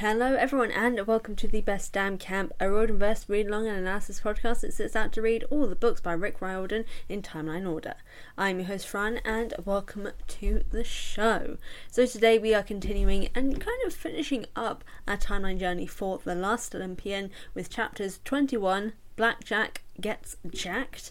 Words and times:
Hello, 0.00 0.34
everyone, 0.34 0.72
and 0.72 1.06
welcome 1.06 1.34
to 1.36 1.48
the 1.48 1.62
Best 1.62 1.94
Damn 1.94 2.18
Camp, 2.18 2.52
a 2.60 2.68
Riordan 2.70 2.98
Verse 2.98 3.26
read 3.30 3.46
along 3.46 3.66
and 3.66 3.78
analysis 3.78 4.20
podcast 4.20 4.60
that 4.60 4.74
sets 4.74 4.94
out 4.94 5.10
to 5.12 5.22
read 5.22 5.44
all 5.44 5.66
the 5.66 5.74
books 5.74 6.02
by 6.02 6.12
Rick 6.12 6.42
Riordan 6.42 6.84
in 7.08 7.22
timeline 7.22 7.66
order. 7.66 7.94
I'm 8.36 8.58
your 8.58 8.68
host, 8.68 8.86
Fran, 8.86 9.22
and 9.24 9.54
welcome 9.64 10.10
to 10.26 10.60
the 10.70 10.84
show. 10.84 11.56
So, 11.90 12.04
today 12.04 12.38
we 12.38 12.52
are 12.52 12.62
continuing 12.62 13.30
and 13.34 13.58
kind 13.58 13.82
of 13.86 13.94
finishing 13.94 14.44
up 14.54 14.84
our 15.08 15.16
timeline 15.16 15.58
journey 15.58 15.86
for 15.86 16.20
The 16.22 16.34
Last 16.34 16.74
Olympian 16.74 17.30
with 17.54 17.70
chapters 17.70 18.20
21 18.26 18.92
Blackjack 19.16 19.80
Gets 19.98 20.36
Jacked. 20.50 21.10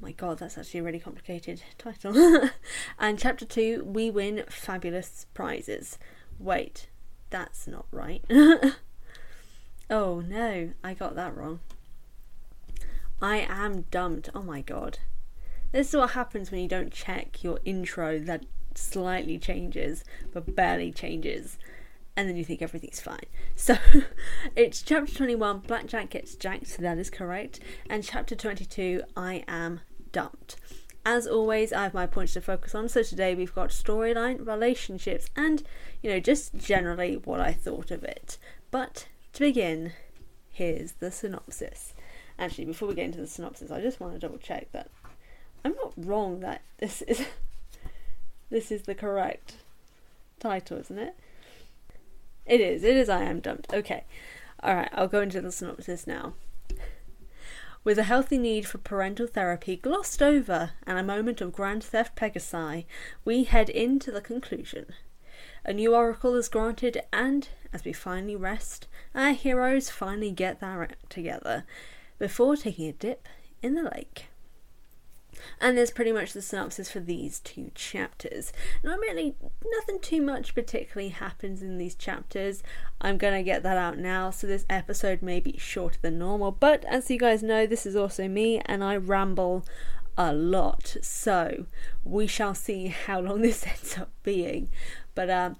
my 0.00 0.10
god, 0.10 0.38
that's 0.38 0.58
actually 0.58 0.80
a 0.80 0.82
really 0.82 0.98
complicated 0.98 1.62
title. 1.78 2.50
and 2.98 3.20
chapter 3.20 3.44
2 3.44 3.84
We 3.84 4.10
Win 4.10 4.42
Fabulous 4.48 5.26
Prizes. 5.32 5.96
Wait, 6.40 6.88
that's 7.30 7.66
not 7.66 7.86
right. 7.90 8.24
oh 9.90 10.20
no, 10.20 10.72
I 10.82 10.94
got 10.94 11.14
that 11.16 11.36
wrong. 11.36 11.60
I 13.20 13.46
am 13.48 13.82
dumped. 13.90 14.28
Oh 14.34 14.42
my 14.42 14.60
god. 14.60 14.98
This 15.72 15.88
is 15.88 15.96
what 15.96 16.10
happens 16.10 16.50
when 16.50 16.60
you 16.60 16.68
don't 16.68 16.92
check 16.92 17.42
your 17.42 17.60
intro 17.64 18.18
that 18.20 18.44
slightly 18.74 19.38
changes, 19.38 20.04
but 20.32 20.54
barely 20.54 20.92
changes. 20.92 21.58
And 22.16 22.28
then 22.28 22.36
you 22.36 22.44
think 22.44 22.62
everything's 22.62 23.00
fine. 23.00 23.20
So 23.58 23.76
it's 24.54 24.82
chapter 24.82 25.14
21, 25.14 25.60
Blackjack 25.60 26.10
gets 26.10 26.34
jacked, 26.34 26.66
so 26.66 26.82
that 26.82 26.98
is 26.98 27.08
correct. 27.08 27.58
And 27.88 28.04
chapter 28.04 28.36
22, 28.36 29.02
I 29.16 29.44
am 29.48 29.80
dumped. 30.12 30.56
As 31.08 31.24
always, 31.24 31.72
I 31.72 31.84
have 31.84 31.94
my 31.94 32.06
points 32.06 32.32
to 32.32 32.40
focus 32.40 32.74
on. 32.74 32.88
So 32.88 33.04
today 33.04 33.36
we've 33.36 33.54
got 33.54 33.68
storyline, 33.68 34.44
relationships, 34.44 35.28
and, 35.36 35.62
you 36.02 36.10
know, 36.10 36.18
just 36.18 36.56
generally 36.56 37.14
what 37.14 37.40
I 37.40 37.52
thought 37.52 37.92
of 37.92 38.02
it. 38.02 38.38
But 38.72 39.06
to 39.34 39.40
begin, 39.40 39.92
here's 40.50 40.94
the 40.94 41.12
synopsis. 41.12 41.94
Actually, 42.40 42.64
before 42.64 42.88
we 42.88 42.96
get 42.96 43.04
into 43.04 43.20
the 43.20 43.28
synopsis, 43.28 43.70
I 43.70 43.80
just 43.80 44.00
want 44.00 44.14
to 44.14 44.18
double 44.18 44.38
check 44.38 44.72
that 44.72 44.90
I'm 45.64 45.76
not 45.76 45.92
wrong 45.96 46.40
that 46.40 46.62
this 46.78 47.02
is 47.02 47.24
this 48.50 48.72
is 48.72 48.82
the 48.82 48.94
correct 48.96 49.58
title, 50.40 50.78
isn't 50.78 50.98
it? 50.98 51.14
It 52.46 52.60
is. 52.60 52.82
It 52.82 52.96
is 52.96 53.08
I 53.08 53.22
am 53.22 53.38
dumped. 53.38 53.72
Okay. 53.72 54.02
All 54.60 54.74
right, 54.74 54.90
I'll 54.92 55.06
go 55.06 55.20
into 55.20 55.40
the 55.40 55.52
synopsis 55.52 56.04
now 56.04 56.32
with 57.86 58.00
a 58.00 58.02
healthy 58.02 58.36
need 58.36 58.66
for 58.66 58.78
parental 58.78 59.28
therapy 59.28 59.76
glossed 59.76 60.20
over 60.20 60.72
and 60.88 60.98
a 60.98 61.04
moment 61.04 61.40
of 61.40 61.52
Grand 61.52 61.84
Theft 61.84 62.16
Pegassi, 62.16 62.84
we 63.24 63.44
head 63.44 63.70
into 63.70 64.10
the 64.10 64.20
conclusion. 64.20 64.86
A 65.64 65.72
new 65.72 65.94
oracle 65.94 66.34
is 66.34 66.48
granted, 66.48 67.00
and 67.12 67.48
as 67.72 67.84
we 67.84 67.92
finally 67.92 68.34
rest, 68.34 68.88
our 69.14 69.30
heroes 69.30 69.88
finally 69.88 70.32
get 70.32 70.58
their 70.58 70.82
act 70.82 71.08
together 71.08 71.62
before 72.18 72.56
taking 72.56 72.88
a 72.88 72.92
dip 72.92 73.28
in 73.62 73.74
the 73.74 73.84
lake. 73.84 74.24
And 75.60 75.76
there's 75.76 75.90
pretty 75.90 76.12
much 76.12 76.32
the 76.32 76.42
synopsis 76.42 76.90
for 76.90 77.00
these 77.00 77.40
two 77.40 77.70
chapters. 77.74 78.52
Not 78.82 78.98
really, 78.98 79.36
nothing 79.78 80.00
too 80.00 80.22
much 80.22 80.54
particularly 80.54 81.10
happens 81.10 81.62
in 81.62 81.78
these 81.78 81.94
chapters. 81.94 82.62
I'm 83.00 83.18
gonna 83.18 83.42
get 83.42 83.62
that 83.62 83.76
out 83.76 83.98
now, 83.98 84.30
so 84.30 84.46
this 84.46 84.66
episode 84.68 85.22
may 85.22 85.40
be 85.40 85.56
shorter 85.58 85.98
than 86.00 86.18
normal. 86.18 86.52
But 86.52 86.84
as 86.84 87.10
you 87.10 87.18
guys 87.18 87.42
know, 87.42 87.66
this 87.66 87.86
is 87.86 87.96
also 87.96 88.28
me, 88.28 88.60
and 88.66 88.82
I 88.82 88.96
ramble 88.96 89.64
a 90.16 90.32
lot. 90.32 90.96
So 91.02 91.66
we 92.04 92.26
shall 92.26 92.54
see 92.54 92.88
how 92.88 93.20
long 93.20 93.42
this 93.42 93.66
ends 93.66 93.98
up 93.98 94.10
being. 94.22 94.68
But 95.14 95.30
um, 95.30 95.56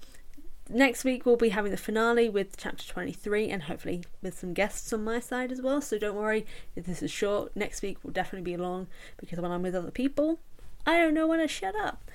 next 0.69 1.03
week 1.03 1.25
we'll 1.25 1.37
be 1.37 1.49
having 1.49 1.71
the 1.71 1.77
finale 1.77 2.29
with 2.29 2.57
chapter 2.57 2.85
23 2.87 3.49
and 3.49 3.63
hopefully 3.63 4.03
with 4.21 4.37
some 4.37 4.53
guests 4.53 4.91
on 4.93 5.03
my 5.03 5.19
side 5.19 5.51
as 5.51 5.61
well. 5.61 5.81
So 5.81 5.97
don't 5.97 6.15
worry 6.15 6.45
if 6.75 6.85
this 6.85 7.01
is 7.01 7.11
short. 7.11 7.55
Next 7.55 7.81
week 7.81 7.97
will 8.03 8.11
definitely 8.11 8.51
be 8.51 8.57
long 8.57 8.87
because 9.17 9.39
when 9.39 9.51
i'm 9.51 9.61
with 9.61 9.75
other 9.75 9.91
people 9.91 10.39
i 10.85 10.97
don't 10.97 11.13
know 11.13 11.27
when 11.27 11.39
to 11.39 11.47
shut 11.47 11.75
up. 11.75 12.09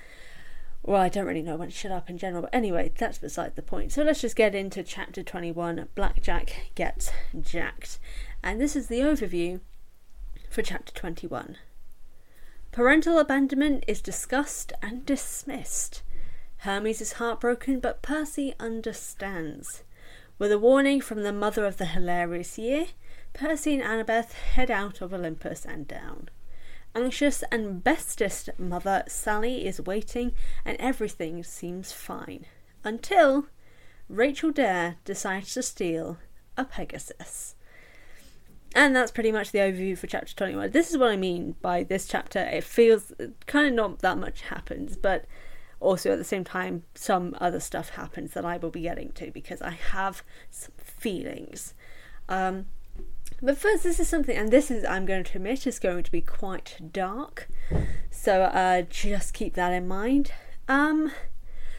Well 0.83 1.01
i 1.01 1.09
don't 1.09 1.25
really 1.25 1.41
know 1.41 1.55
when 1.55 1.69
to 1.69 1.75
shut 1.75 1.91
up 1.91 2.09
in 2.09 2.17
general 2.17 2.43
but 2.43 2.53
anyway 2.53 2.91
that's 2.97 3.17
beside 3.17 3.55
the 3.55 3.61
point. 3.61 3.91
So 3.91 4.03
let's 4.03 4.21
just 4.21 4.35
get 4.35 4.55
into 4.55 4.83
chapter 4.83 5.23
21 5.23 5.89
blackjack 5.95 6.71
gets 6.75 7.11
jacked. 7.41 7.99
And 8.43 8.59
this 8.59 8.75
is 8.75 8.87
the 8.87 8.99
overview 8.99 9.61
for 10.49 10.61
chapter 10.61 10.93
21 10.93 11.57
parental 12.71 13.19
abandonment 13.19 13.83
is 13.87 14.01
discussed 14.01 14.73
and 14.81 15.05
dismissed 15.05 16.01
Hermes 16.63 17.01
is 17.01 17.13
heartbroken, 17.13 17.81
but 17.81 18.01
Percy 18.01 18.55
understands. 18.57 19.83
With 20.39 20.49
a 20.49 20.57
warning 20.57 21.01
from 21.01 21.23
the 21.23 21.33
mother 21.33 21.65
of 21.65 21.75
the 21.75 21.87
hilarious 21.87 22.57
year, 22.57 22.85
Percy 23.33 23.73
and 23.73 23.83
Annabeth 23.83 24.31
head 24.31 24.71
out 24.71 25.01
of 25.01 25.13
Olympus 25.13 25.65
and 25.65 25.85
down. 25.85 26.29
Anxious 26.95 27.43
and 27.51 27.83
bestest 27.83 28.49
mother 28.57 29.03
Sally 29.09 29.65
is 29.65 29.81
waiting, 29.81 30.31
and 30.63 30.77
everything 30.79 31.43
seems 31.43 31.91
fine. 31.91 32.45
Until 32.85 33.47
Rachel 34.07 34.51
Dare 34.51 34.95
decides 35.03 35.53
to 35.55 35.63
steal 35.63 36.17
a 36.55 36.63
Pegasus. 36.63 37.55
And 38.73 38.95
that's 38.95 39.11
pretty 39.11 39.33
much 39.33 39.51
the 39.51 39.59
overview 39.59 39.97
for 39.97 40.07
chapter 40.07 40.33
21. 40.33 40.71
This 40.71 40.91
is 40.91 40.97
what 40.97 41.11
I 41.11 41.17
mean 41.17 41.57
by 41.61 41.83
this 41.83 42.07
chapter. 42.07 42.39
It 42.39 42.63
feels 42.63 43.11
kind 43.47 43.67
of 43.67 43.73
not 43.73 43.99
that 43.99 44.17
much 44.17 44.43
happens, 44.43 44.95
but 44.95 45.25
also 45.83 46.11
at 46.11 46.17
the 46.17 46.23
same 46.23 46.43
time 46.43 46.83
some 46.95 47.35
other 47.39 47.59
stuff 47.59 47.89
happens 47.89 48.33
that 48.33 48.45
I 48.45 48.57
will 48.57 48.71
be 48.71 48.81
getting 48.81 49.11
to 49.13 49.31
because 49.31 49.61
I 49.61 49.71
have 49.71 50.23
some 50.49 50.73
feelings. 50.77 51.73
Um, 52.29 52.65
but 53.41 53.57
first, 53.57 53.83
this 53.83 53.99
is 53.99 54.07
something, 54.07 54.37
and 54.37 54.51
this 54.51 54.71
is, 54.71 54.85
I'm 54.85 55.05
going 55.05 55.25
to 55.25 55.35
admit, 55.35 55.67
is 55.67 55.77
going 55.77 56.03
to 56.03 56.11
be 56.11 56.21
quite 56.21 56.77
dark. 56.93 57.49
So 58.09 58.43
uh, 58.43 58.83
just 58.83 59.33
keep 59.33 59.55
that 59.55 59.73
in 59.73 59.85
mind. 59.85 60.31
Um, 60.69 61.11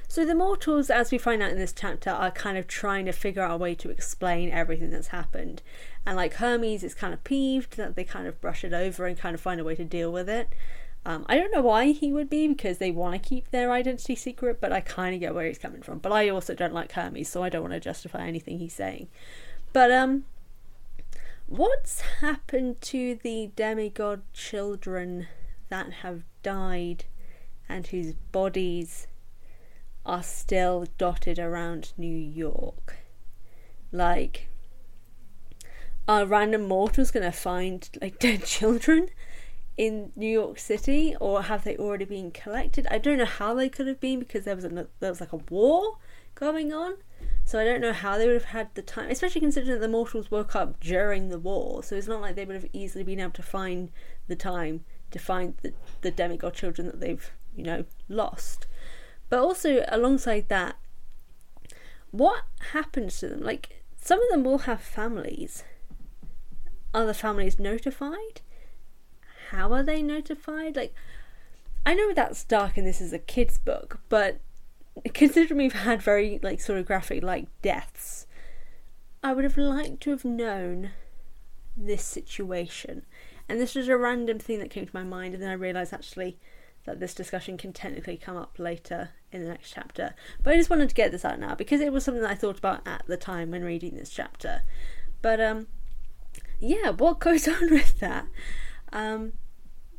so 0.07 0.27
the 0.27 0.35
mortals, 0.35 0.91
as 0.91 1.11
we 1.11 1.17
find 1.17 1.43
out 1.43 1.53
in 1.53 1.59
this 1.59 1.73
chapter, 1.73 2.11
are 2.11 2.31
kind 2.31 2.59
of 2.59 2.67
trying 2.67 3.07
to 3.07 3.13
figure 3.13 3.43
out 3.43 3.53
a 3.53 3.57
way 3.57 3.75
to 3.77 3.89
explain 3.89 4.51
everything 4.51 4.91
that's 4.91 5.09
happened. 5.09 5.63
And 6.05 6.17
like 6.17 6.35
Hermes 6.35 6.83
is 6.83 6.95
kind 6.95 7.15
of 7.15 7.25
peeved 7.25 7.79
that 7.79 7.97
they 7.97 8.05
kind 8.05 8.27
of 8.27 8.41
brush 8.41 8.63
it 8.63 8.75
over 8.75 9.07
and 9.07 9.19
kind 9.19 9.35
of 9.35 9.41
find 9.41 9.59
a 9.59 9.65
way 9.65 9.75
to 9.75 9.85
deal 9.85 10.13
with 10.13 10.29
it. 10.29 10.53
Um, 11.07 11.27
I 11.29 11.37
don't 11.37 11.53
know 11.53 11.61
why 11.61 11.93
he 11.93 12.13
would 12.13 12.31
be 12.31 12.49
because 12.49 12.79
they 12.79 12.91
want 12.91 13.15
to 13.15 13.29
keep 13.29 13.51
their 13.51 13.71
identity 13.71 14.15
secret, 14.15 14.59
but 14.61 14.73
I 14.73 14.81
kind 14.81 15.15
of 15.15 15.21
get 15.21 15.35
where 15.35 15.47
he's 15.47 15.59
coming 15.59 15.83
from. 15.83 15.99
But 15.99 16.13
I 16.13 16.31
also 16.31 16.55
don't 16.55 16.73
like 16.73 16.93
Hermes, 16.93 17.29
so 17.29 17.43
I 17.43 17.51
don't 17.51 17.63
want 17.63 17.75
to 17.75 17.81
justify 17.81 18.27
anything 18.27 18.59
he's 18.59 18.73
saying. 18.73 19.09
But 19.75 19.91
um, 19.91 20.25
what's 21.47 22.01
happened 22.21 22.81
to 22.83 23.19
the 23.23 23.51
demigod 23.55 24.23
children 24.33 25.29
that 25.69 25.93
have 26.03 26.23
died 26.43 27.05
and 27.69 27.87
whose 27.87 28.15
bodies 28.33 29.07
are 30.07 30.23
still 30.23 30.87
dotted 30.97 31.39
around 31.39 31.93
New 31.99 32.17
York? 32.17 32.97
Like, 33.93 34.49
are 36.09 36.25
random 36.25 36.67
mortals 36.67 37.11
gonna 37.11 37.31
find 37.31 37.89
like 38.01 38.19
dead 38.21 38.45
children? 38.45 39.11
In 39.77 40.13
New 40.15 40.29
York 40.29 40.59
City, 40.59 41.17
or 41.21 41.43
have 41.43 41.65
they 41.65 41.77
already 41.77 42.05
been 42.05 42.31
collected? 42.31 42.87
I 42.91 42.99
don't 42.99 43.19
know 43.19 43.25
how 43.25 43.55
they 43.55 43.69
could 43.69 43.87
have 43.87 44.01
been 44.01 44.21
because 44.21 44.45
there 44.45 44.55
was 44.55 44.65
a, 44.65 44.87
there 45.01 45.11
was 45.11 45.21
like 45.21 45.33
a 45.33 45.41
war 45.51 45.99
going 46.35 46.73
on. 46.73 46.95
So 47.45 47.61
I 47.61 47.65
don't 47.65 47.81
know 47.81 47.93
how 47.93 48.17
they 48.17 48.27
would 48.27 48.35
have 48.35 48.45
had 48.45 48.75
the 48.75 48.83
time, 48.83 49.11
especially 49.11 49.41
considering 49.41 49.73
that 49.75 49.81
the 49.81 49.89
mortals 49.89 50.31
woke 50.31 50.57
up 50.57 50.81
during 50.81 51.29
the 51.29 51.39
war. 51.39 51.83
So 51.83 51.95
it's 51.95 52.07
not 52.07 52.21
like 52.21 52.37
they 52.37 52.45
would 52.45 52.57
have 52.57 52.71
easily 52.73 53.05
been 53.05 53.21
able 53.21 53.33
to 53.33 53.43
find 53.43 53.91
the 54.29 54.37
time 54.37 54.85
to 55.11 55.19
find 55.19 55.55
the, 55.63 55.73
the 56.01 56.11
demigod 56.11 56.55
children 56.55 56.87
that 56.87 57.01
they've, 57.01 57.31
you 57.55 57.63
know, 57.63 57.85
lost. 58.09 58.67
But 59.29 59.39
also, 59.39 59.85
alongside 59.89 60.49
that, 60.49 60.77
what 62.11 62.45
happens 62.73 63.19
to 63.19 63.29
them? 63.29 63.43
Like, 63.43 63.83
some 64.01 64.21
of 64.21 64.29
them 64.31 64.45
will 64.45 64.59
have 64.59 64.81
families. 64.81 65.65
Are 66.93 67.07
the 67.07 67.15
families 67.15 67.59
notified? 67.59 68.41
How 69.51 69.73
are 69.73 69.83
they 69.83 70.03
notified? 70.03 70.77
Like, 70.77 70.95
I 71.87 71.95
know 71.95 72.13
that's 72.13 72.45
dark 72.45 72.77
and 72.77 72.87
this 72.87 73.01
is 73.01 73.13
a 73.13 73.19
kid's 73.19 73.59
book, 73.59 74.01
but 74.09 74.41
considering 75.13 75.59
we've 75.59 75.73
had 75.73 76.03
very, 76.03 76.41
like, 76.43 76.61
sort 76.61 76.79
of 76.79 76.87
graphic, 76.87 77.23
like, 77.23 77.47
deaths, 77.63 78.27
I 79.23 79.33
would 79.33 79.45
have 79.45 79.57
liked 79.57 80.01
to 80.03 80.11
have 80.11 80.25
known 80.25 80.91
this 81.77 82.05
situation. 82.05 83.05
And 83.49 83.61
this 83.61 83.75
was 83.75 83.89
a 83.89 83.97
random 83.97 84.39
thing 84.39 84.59
that 84.61 84.71
came 84.71 84.87
to 84.87 84.97
my 84.97 85.03
mind, 85.03 85.35
and 85.35 85.43
then 85.43 85.51
I 85.51 85.55
realised 85.55 85.93
actually 85.93 86.39
that 86.85 87.01
this 87.01 87.15
discussion 87.15 87.57
can 87.57 87.73
technically 87.73 88.17
come 88.17 88.37
up 88.37 88.59
later 88.59 89.11
in 89.33 89.43
the 89.43 89.49
next 89.49 89.73
chapter. 89.73 90.15
But 90.43 90.55
I 90.55 90.57
just 90.57 90.71
wanted 90.71 90.89
to 90.91 90.95
get 90.95 91.11
this 91.11 91.25
out 91.25 91.41
now 91.41 91.55
because 91.55 91.81
it 91.81 91.93
was 91.93 92.05
something 92.05 92.23
that 92.23 92.31
I 92.31 92.35
thought 92.35 92.59
about 92.59 92.87
at 92.87 93.05
the 93.07 93.17
time 93.17 93.51
when 93.51 93.65
reading 93.65 93.97
this 93.97 94.11
chapter. 94.11 94.63
But 95.23 95.41
um, 95.41 95.67
yeah, 96.61 96.91
what 96.91 97.19
goes 97.19 97.49
on 97.49 97.71
with 97.71 97.99
that? 98.01 98.27
Um, 98.95 99.33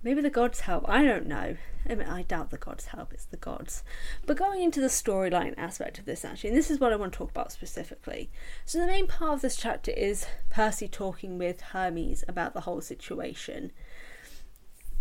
maybe 0.01 0.21
the 0.21 0.31
gods 0.31 0.61
help. 0.61 0.85
I 0.87 1.03
don't 1.03 1.27
know. 1.27 1.57
I, 1.87 1.95
mean, 1.95 2.07
I 2.07 2.23
doubt 2.23 2.49
the 2.49 2.57
gods 2.57 2.85
help. 2.85 3.13
It's 3.13 3.25
the 3.25 3.37
gods. 3.37 3.83
But 4.25 4.37
going 4.37 4.63
into 4.63 4.81
the 4.81 4.87
storyline 4.87 5.53
aspect 5.57 5.99
of 5.99 6.05
this, 6.05 6.25
actually, 6.25 6.49
and 6.49 6.57
this 6.57 6.71
is 6.71 6.79
what 6.79 6.91
I 6.93 6.95
want 6.95 7.13
to 7.13 7.17
talk 7.17 7.29
about 7.29 7.51
specifically. 7.51 8.31
So 8.65 8.79
the 8.79 8.87
main 8.87 9.05
part 9.05 9.33
of 9.33 9.41
this 9.41 9.57
chapter 9.57 9.91
is 9.91 10.25
Percy 10.49 10.87
talking 10.87 11.37
with 11.37 11.61
Hermes 11.61 12.23
about 12.27 12.53
the 12.53 12.61
whole 12.61 12.81
situation. 12.81 13.71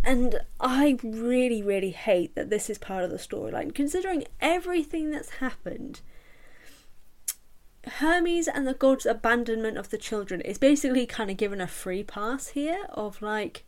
And 0.03 0.41
I 0.61 0.99
really, 1.03 1.63
really 1.63 1.93
hate 1.93 2.35
that 2.35 2.51
this 2.51 2.69
is 2.69 2.77
part 2.77 3.05
of 3.05 3.11
the 3.11 3.17
storyline, 3.17 3.75
considering 3.75 4.25
everything 4.41 5.11
that's 5.11 5.31
happened. 5.31 6.03
Hermes 7.87 8.49
and 8.49 8.67
the 8.67 8.75
gods' 8.75 9.07
abandonment 9.07 9.79
of 9.79 9.91
the 9.91 9.99
children 9.99 10.41
is 10.43 10.59
basically 10.59 11.07
kind 11.07 11.31
of 11.31 11.37
given 11.37 11.61
a 11.61 11.67
free 11.67 12.03
pass 12.03 12.49
here 12.49 12.87
of 12.91 13.23
like, 13.23 13.65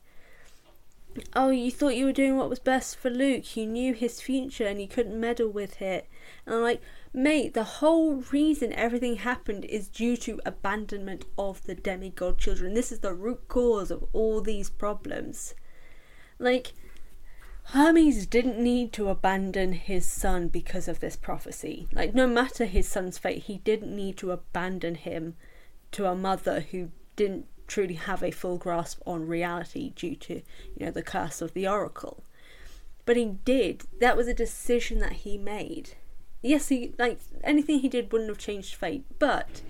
oh, 1.35 1.51
you 1.51 1.71
thought 1.71 1.97
you 1.97 2.07
were 2.07 2.13
doing 2.13 2.37
what 2.37 2.51
was 2.51 2.59
best 2.59 2.97
for 2.97 3.11
Luke, 3.11 3.57
you 3.57 3.67
knew 3.67 3.95
his 3.95 4.21
future 4.21 4.67
and 4.67 4.81
you 4.81 4.89
couldn't 4.89 5.19
meddle 5.19 5.49
with 5.49 5.81
it. 5.81 6.09
And 6.45 6.55
I'm 6.55 6.63
like, 6.63 6.81
mate, 7.13 7.55
the 7.55 7.65
whole 7.65 8.17
reason 8.33 8.73
everything 8.73 9.17
happened 9.17 9.65
is 9.65 9.89
due 9.89 10.17
to 10.19 10.41
abandonment 10.45 11.25
of 11.39 11.63
the 11.65 11.75
demigod 11.75 12.39
children. 12.39 12.75
This 12.75 12.93
is 12.93 13.01
the 13.01 13.15
root 13.15 13.49
cause 13.49 13.91
of 13.91 14.05
all 14.13 14.41
these 14.41 14.71
problems. 14.71 15.55
Like, 16.39 16.73
Hermes 17.71 18.27
didn't 18.27 18.59
need 18.59 18.93
to 18.93 19.09
abandon 19.09 19.73
his 19.73 20.07
son 20.07 20.49
because 20.49 20.87
of 20.87 21.01
this 21.01 21.17
prophecy. 21.17 21.89
Like, 21.93 22.15
no 22.15 22.27
matter 22.27 22.65
his 22.65 22.87
son's 22.87 23.19
fate, 23.19 23.45
he 23.45 23.59
didn't 23.59 23.95
need 23.95 24.17
to 24.19 24.31
abandon 24.31 24.95
him 24.95 25.35
to 25.93 26.07
a 26.07 26.15
mother 26.15 26.61
who 26.61 26.91
didn't 27.17 27.47
truly 27.67 27.95
have 27.95 28.23
a 28.23 28.31
full 28.31 28.59
grasp 28.59 29.01
on 29.07 29.27
reality 29.27 29.93
due 29.97 30.17
to, 30.17 30.35
you 30.35 30.87
know, 30.87 30.91
the 30.91 31.03
curse 31.03 31.41
of 31.43 31.53
the 31.53 31.67
oracle. 31.67 32.23
But 33.05 33.17
he 33.17 33.25
did. 33.45 33.85
That 34.01 34.17
was 34.17 34.29
a 34.29 34.35
decision 34.35 34.99
that 35.01 35.13
he 35.13 35.39
made. 35.39 35.91
Yes, 36.43 36.69
he 36.69 36.93
like 36.99 37.19
anything 37.43 37.81
he 37.81 37.89
did 37.89 38.13
wouldn't 38.13 38.31
have 38.31 38.39
changed 38.39 38.75
fate, 38.75 39.05
but 39.19 39.63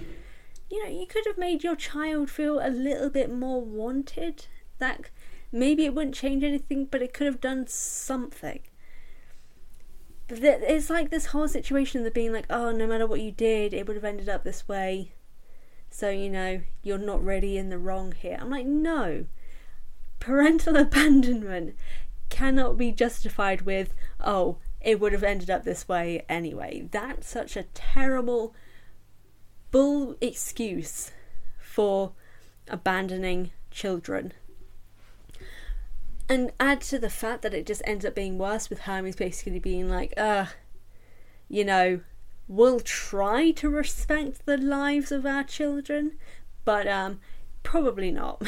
you 0.70 0.82
know, 0.82 0.90
you 0.90 1.06
could 1.06 1.24
have 1.26 1.38
made 1.38 1.62
your 1.62 1.76
child 1.76 2.28
feel 2.30 2.58
a 2.58 2.70
little 2.70 3.08
bit 3.08 3.32
more 3.32 3.60
wanted. 3.62 4.46
That 4.78 5.10
maybe 5.52 5.84
it 5.84 5.94
wouldn't 5.94 6.14
change 6.14 6.42
anything, 6.42 6.86
but 6.86 7.02
it 7.02 7.14
could 7.14 7.26
have 7.26 7.40
done 7.40 7.66
something. 7.66 8.60
It's 10.28 10.90
like 10.90 11.10
this 11.10 11.26
whole 11.26 11.46
situation 11.46 12.04
of 12.04 12.12
being 12.12 12.32
like, 12.32 12.46
oh, 12.50 12.72
no 12.72 12.86
matter 12.86 13.06
what 13.06 13.20
you 13.20 13.30
did, 13.30 13.72
it 13.72 13.86
would 13.86 13.96
have 13.96 14.04
ended 14.04 14.28
up 14.28 14.42
this 14.42 14.66
way. 14.66 15.12
So, 15.96 16.10
you 16.10 16.28
know, 16.28 16.60
you're 16.82 16.98
not 16.98 17.24
really 17.24 17.56
in 17.56 17.70
the 17.70 17.78
wrong 17.78 18.12
here. 18.12 18.36
I'm 18.38 18.50
like, 18.50 18.66
no. 18.66 19.24
Parental 20.20 20.76
abandonment 20.76 21.74
cannot 22.28 22.76
be 22.76 22.92
justified 22.92 23.62
with, 23.62 23.94
oh, 24.20 24.58
it 24.82 25.00
would 25.00 25.14
have 25.14 25.22
ended 25.22 25.48
up 25.48 25.64
this 25.64 25.88
way 25.88 26.22
anyway. 26.28 26.86
That's 26.92 27.26
such 27.26 27.56
a 27.56 27.62
terrible 27.72 28.54
bull 29.70 30.16
excuse 30.20 31.12
for 31.58 32.12
abandoning 32.68 33.52
children. 33.70 34.34
And 36.28 36.52
add 36.60 36.82
to 36.82 36.98
the 36.98 37.08
fact 37.08 37.40
that 37.40 37.54
it 37.54 37.64
just 37.64 37.80
ends 37.86 38.04
up 38.04 38.14
being 38.14 38.36
worse 38.36 38.68
with 38.68 38.80
Hermes 38.80 39.16
basically 39.16 39.60
being 39.60 39.88
like, 39.88 40.12
uh, 40.18 40.44
you 41.48 41.64
know, 41.64 42.00
we'll 42.48 42.80
try 42.80 43.50
to 43.52 43.68
respect 43.68 44.46
the 44.46 44.56
lives 44.56 45.10
of 45.12 45.26
our 45.26 45.44
children, 45.44 46.18
but 46.64 46.86
um, 46.86 47.20
probably 47.62 48.10
not. 48.10 48.42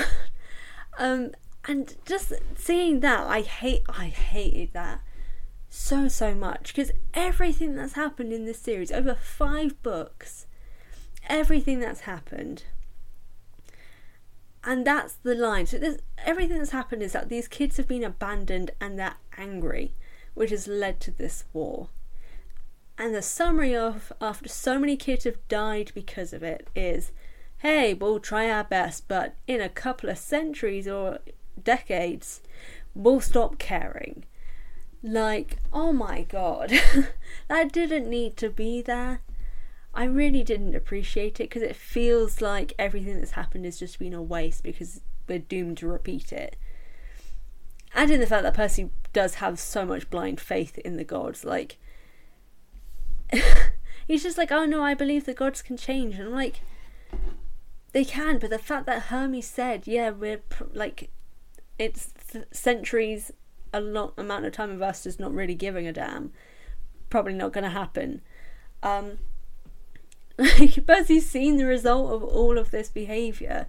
um, 0.98 1.32
and 1.66 1.96
just 2.04 2.32
seeing 2.56 3.00
that, 3.00 3.26
I 3.26 3.42
hate, 3.42 3.82
I 3.88 4.06
hated 4.06 4.72
that 4.72 5.00
so 5.70 6.08
so 6.08 6.34
much 6.34 6.74
because 6.74 6.90
everything 7.12 7.76
that's 7.76 7.92
happened 7.92 8.32
in 8.32 8.46
this 8.46 8.58
series, 8.58 8.90
over 8.90 9.14
five 9.14 9.82
books, 9.82 10.46
everything 11.28 11.80
that's 11.80 12.00
happened 12.00 12.64
and 14.64 14.86
that's 14.86 15.14
the 15.14 15.34
line. 15.34 15.66
So 15.66 15.78
this, 15.78 15.98
everything 16.18 16.58
that's 16.58 16.72
happened 16.72 17.02
is 17.02 17.12
that 17.12 17.28
these 17.28 17.48
kids 17.48 17.76
have 17.76 17.88
been 17.88 18.04
abandoned 18.04 18.72
and 18.80 18.98
they're 18.98 19.16
angry, 19.36 19.94
which 20.34 20.50
has 20.50 20.66
led 20.68 21.00
to 21.00 21.10
this 21.10 21.44
war. 21.52 21.88
And 22.98 23.14
the 23.14 23.22
summary 23.22 23.76
of 23.76 24.12
after 24.20 24.48
so 24.48 24.76
many 24.76 24.96
kids 24.96 25.24
have 25.24 25.46
died 25.46 25.92
because 25.94 26.32
of 26.32 26.42
it 26.42 26.66
is, 26.74 27.12
hey, 27.58 27.94
we'll 27.94 28.18
try 28.18 28.50
our 28.50 28.64
best, 28.64 29.06
but 29.06 29.36
in 29.46 29.60
a 29.60 29.68
couple 29.68 30.10
of 30.10 30.18
centuries 30.18 30.88
or 30.88 31.20
decades, 31.62 32.40
we'll 32.96 33.20
stop 33.20 33.58
caring. 33.58 34.24
Like, 35.00 35.58
oh 35.72 35.92
my 35.92 36.22
god, 36.22 36.72
that 37.48 37.72
didn't 37.72 38.10
need 38.10 38.36
to 38.38 38.50
be 38.50 38.82
there. 38.82 39.20
I 39.94 40.04
really 40.04 40.42
didn't 40.42 40.74
appreciate 40.74 41.40
it 41.40 41.48
because 41.48 41.62
it 41.62 41.76
feels 41.76 42.40
like 42.40 42.74
everything 42.80 43.18
that's 43.18 43.32
happened 43.32 43.64
has 43.64 43.78
just 43.78 44.00
been 44.00 44.12
a 44.12 44.22
waste 44.22 44.64
because 44.64 45.02
we're 45.28 45.38
doomed 45.38 45.78
to 45.78 45.86
repeat 45.86 46.32
it. 46.32 46.56
And 47.94 48.10
in 48.10 48.18
the 48.18 48.26
fact 48.26 48.42
that 48.42 48.54
Percy 48.54 48.90
does 49.12 49.36
have 49.36 49.58
so 49.58 49.86
much 49.86 50.10
blind 50.10 50.40
faith 50.40 50.78
in 50.78 50.96
the 50.96 51.04
gods, 51.04 51.44
like 51.44 51.78
he's 54.06 54.22
just 54.22 54.38
like, 54.38 54.52
oh 54.52 54.64
no, 54.64 54.82
I 54.82 54.94
believe 54.94 55.24
the 55.24 55.34
gods 55.34 55.62
can 55.62 55.76
change, 55.76 56.16
and 56.16 56.28
I'm 56.28 56.34
like, 56.34 56.60
they 57.92 58.04
can, 58.04 58.38
but 58.38 58.50
the 58.50 58.58
fact 58.58 58.86
that 58.86 59.04
Hermes 59.04 59.46
said, 59.46 59.86
yeah, 59.86 60.10
we're 60.10 60.38
pr- 60.38 60.64
like, 60.72 61.10
it's 61.78 62.12
th- 62.30 62.46
centuries, 62.52 63.32
a 63.72 63.80
lot 63.80 64.14
amount 64.16 64.44
of 64.44 64.52
time 64.52 64.70
of 64.70 64.82
us 64.82 65.04
just 65.04 65.20
not 65.20 65.32
really 65.32 65.54
giving 65.54 65.86
a 65.86 65.92
damn, 65.92 66.32
probably 67.10 67.34
not 67.34 67.52
going 67.52 67.64
to 67.64 67.70
happen. 67.70 68.20
Um, 68.82 69.18
like 70.38 70.86
Percy's 70.86 71.28
seen 71.28 71.56
the 71.56 71.66
result 71.66 72.12
of 72.12 72.22
all 72.22 72.58
of 72.58 72.70
this 72.70 72.88
behavior. 72.88 73.66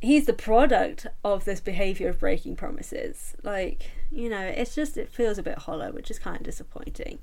He's 0.00 0.26
the 0.26 0.32
product 0.32 1.06
of 1.24 1.44
this 1.44 1.60
behavior 1.60 2.08
of 2.08 2.18
breaking 2.18 2.56
promises. 2.56 3.36
Like, 3.44 3.90
you 4.10 4.28
know, 4.28 4.40
it's 4.40 4.74
just 4.74 4.96
it 4.96 5.08
feels 5.08 5.38
a 5.38 5.42
bit 5.42 5.58
hollow, 5.58 5.92
which 5.92 6.10
is 6.10 6.18
kind 6.18 6.38
of 6.38 6.42
disappointing. 6.42 7.20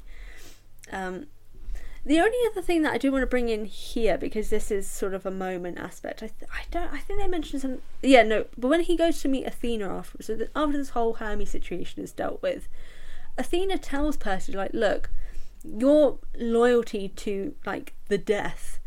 Um, 0.91 1.27
the 2.05 2.19
only 2.19 2.37
other 2.49 2.61
thing 2.61 2.81
that 2.83 2.93
I 2.93 2.97
do 2.97 3.11
want 3.11 3.23
to 3.23 3.27
bring 3.27 3.49
in 3.49 3.65
here, 3.65 4.17
because 4.17 4.49
this 4.49 4.71
is 4.71 4.89
sort 4.89 5.13
of 5.13 5.25
a 5.25 5.31
moment 5.31 5.77
aspect, 5.77 6.23
I, 6.23 6.27
th- 6.27 6.49
I 6.51 6.63
don't, 6.71 6.93
I 6.93 6.99
think 6.99 7.19
they 7.19 7.27
mentioned 7.27 7.61
some, 7.61 7.79
yeah, 8.01 8.23
no, 8.23 8.45
but 8.57 8.69
when 8.69 8.81
he 8.81 8.95
goes 8.95 9.21
to 9.21 9.27
meet 9.27 9.45
Athena 9.45 9.97
after, 9.97 10.23
so 10.23 10.35
that 10.35 10.49
after 10.55 10.77
this 10.77 10.89
whole 10.89 11.15
Hermes 11.15 11.49
situation 11.49 12.01
is 12.01 12.11
dealt 12.13 12.41
with, 12.41 12.69
Athena 13.37 13.77
tells 13.77 14.17
Percy, 14.17 14.53
like, 14.53 14.73
look, 14.73 15.09
your 15.63 16.19
loyalty 16.37 17.09
to 17.09 17.53
like 17.65 17.93
the 18.07 18.17
death 18.17 18.79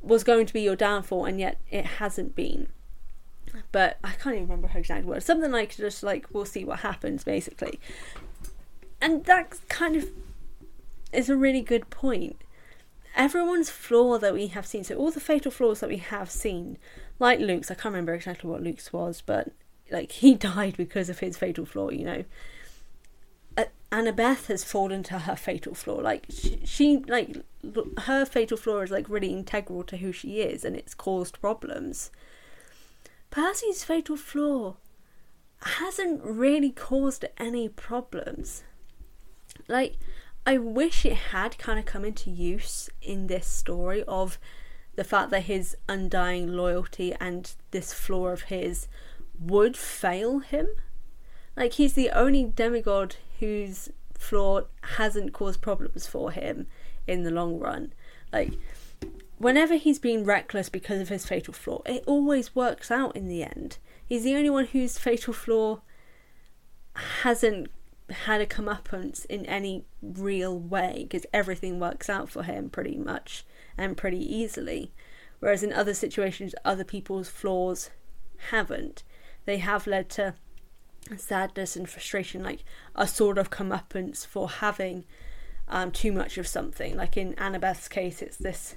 was 0.00 0.24
going 0.24 0.46
to 0.46 0.52
be 0.52 0.60
your 0.60 0.76
downfall 0.76 1.24
and 1.24 1.38
yet 1.38 1.60
it 1.70 1.84
hasn't 1.84 2.34
been. 2.34 2.68
But 3.70 3.98
i 4.02 4.12
can't 4.12 4.34
even 4.34 4.48
remember 4.48 4.68
her 4.68 4.78
exact 4.78 5.04
words 5.04 5.26
something 5.26 5.52
like 5.52 5.76
just 5.76 6.02
like 6.02 6.26
we'll 6.32 6.44
see 6.44 6.64
what 6.64 6.80
happens 6.80 7.24
basically. 7.24 7.78
And 9.00 9.24
that 9.24 9.56
kind 9.68 9.96
of 9.96 10.08
is 11.12 11.28
a 11.28 11.36
really 11.36 11.62
good 11.62 11.88
point 11.90 12.36
everyone's 13.14 13.70
flaw 13.70 14.18
that 14.18 14.34
we 14.34 14.46
have 14.48 14.66
seen 14.66 14.82
so 14.82 14.96
all 14.96 15.10
the 15.10 15.20
fatal 15.20 15.50
flaws 15.50 15.80
that 15.80 15.88
we 15.88 15.98
have 15.98 16.30
seen 16.30 16.78
like 17.18 17.38
luke's 17.38 17.70
i 17.70 17.74
can't 17.74 17.92
remember 17.92 18.14
exactly 18.14 18.48
what 18.48 18.62
luke's 18.62 18.92
was 18.92 19.20
but 19.20 19.52
like 19.90 20.12
he 20.22 20.34
died 20.34 20.76
because 20.76 21.08
of 21.08 21.18
his 21.18 21.36
fatal 21.36 21.66
flaw 21.66 21.90
you 21.90 22.04
know 22.04 22.24
Annabeth 23.92 24.46
has 24.46 24.64
fallen 24.64 25.02
to 25.04 25.20
her 25.20 25.36
fatal 25.36 25.74
flaw. 25.74 25.96
Like 25.96 26.24
she, 26.30 26.58
she, 26.64 26.96
like 27.06 27.36
her 28.04 28.24
fatal 28.24 28.56
flaw 28.56 28.80
is 28.80 28.90
like 28.90 29.08
really 29.08 29.32
integral 29.32 29.84
to 29.84 29.98
who 29.98 30.12
she 30.12 30.40
is, 30.40 30.64
and 30.64 30.74
it's 30.74 30.94
caused 30.94 31.40
problems. 31.40 32.10
Percy's 33.30 33.84
fatal 33.84 34.16
flaw 34.16 34.76
hasn't 35.60 36.22
really 36.24 36.70
caused 36.70 37.26
any 37.36 37.68
problems. 37.68 38.64
Like, 39.68 39.96
I 40.44 40.58
wish 40.58 41.04
it 41.04 41.14
had 41.14 41.58
kind 41.58 41.78
of 41.78 41.84
come 41.84 42.04
into 42.04 42.30
use 42.30 42.90
in 43.00 43.28
this 43.28 43.46
story 43.46 44.02
of 44.08 44.38
the 44.96 45.04
fact 45.04 45.30
that 45.30 45.44
his 45.44 45.76
undying 45.88 46.48
loyalty 46.48 47.14
and 47.20 47.52
this 47.70 47.94
flaw 47.94 48.28
of 48.28 48.42
his 48.42 48.88
would 49.38 49.76
fail 49.76 50.40
him. 50.40 50.68
Like, 51.56 51.74
he's 51.74 51.92
the 51.92 52.10
only 52.10 52.44
demigod 52.44 53.16
whose 53.38 53.90
flaw 54.14 54.62
hasn't 54.96 55.32
caused 55.32 55.60
problems 55.60 56.06
for 56.06 56.32
him 56.32 56.66
in 57.06 57.22
the 57.22 57.30
long 57.30 57.58
run. 57.58 57.92
Like, 58.32 58.54
whenever 59.38 59.76
he's 59.76 59.98
been 59.98 60.24
reckless 60.24 60.68
because 60.68 61.00
of 61.00 61.08
his 61.08 61.26
fatal 61.26 61.54
flaw, 61.54 61.82
it 61.86 62.04
always 62.06 62.54
works 62.54 62.90
out 62.90 63.16
in 63.16 63.28
the 63.28 63.42
end. 63.42 63.78
He's 64.04 64.24
the 64.24 64.36
only 64.36 64.50
one 64.50 64.66
whose 64.66 64.98
fatal 64.98 65.32
flaw 65.32 65.82
hasn't 66.94 67.70
had 68.12 68.40
a 68.40 68.46
comeuppance 68.46 69.26
in 69.26 69.46
any 69.46 69.84
real 70.02 70.58
way 70.58 71.06
because 71.08 71.26
everything 71.32 71.80
works 71.80 72.08
out 72.08 72.28
for 72.28 72.42
him 72.42 72.70
pretty 72.70 72.96
much 72.96 73.44
and 73.76 73.96
pretty 73.96 74.18
easily. 74.18 74.92
Whereas 75.40 75.62
in 75.62 75.72
other 75.72 75.94
situations, 75.94 76.54
other 76.64 76.84
people's 76.84 77.28
flaws 77.28 77.90
haven't. 78.50 79.02
They 79.44 79.58
have 79.58 79.86
led 79.86 80.08
to 80.10 80.34
sadness 81.16 81.76
and 81.76 81.88
frustration, 81.88 82.42
like 82.42 82.64
a 82.94 83.06
sort 83.06 83.38
of 83.38 83.50
comeuppance 83.50 84.26
for 84.26 84.48
having 84.48 85.04
um, 85.68 85.90
too 85.90 86.12
much 86.12 86.38
of 86.38 86.46
something. 86.46 86.96
Like 86.96 87.16
in 87.16 87.34
Annabeth's 87.34 87.88
case, 87.88 88.22
it's 88.22 88.36
this 88.36 88.76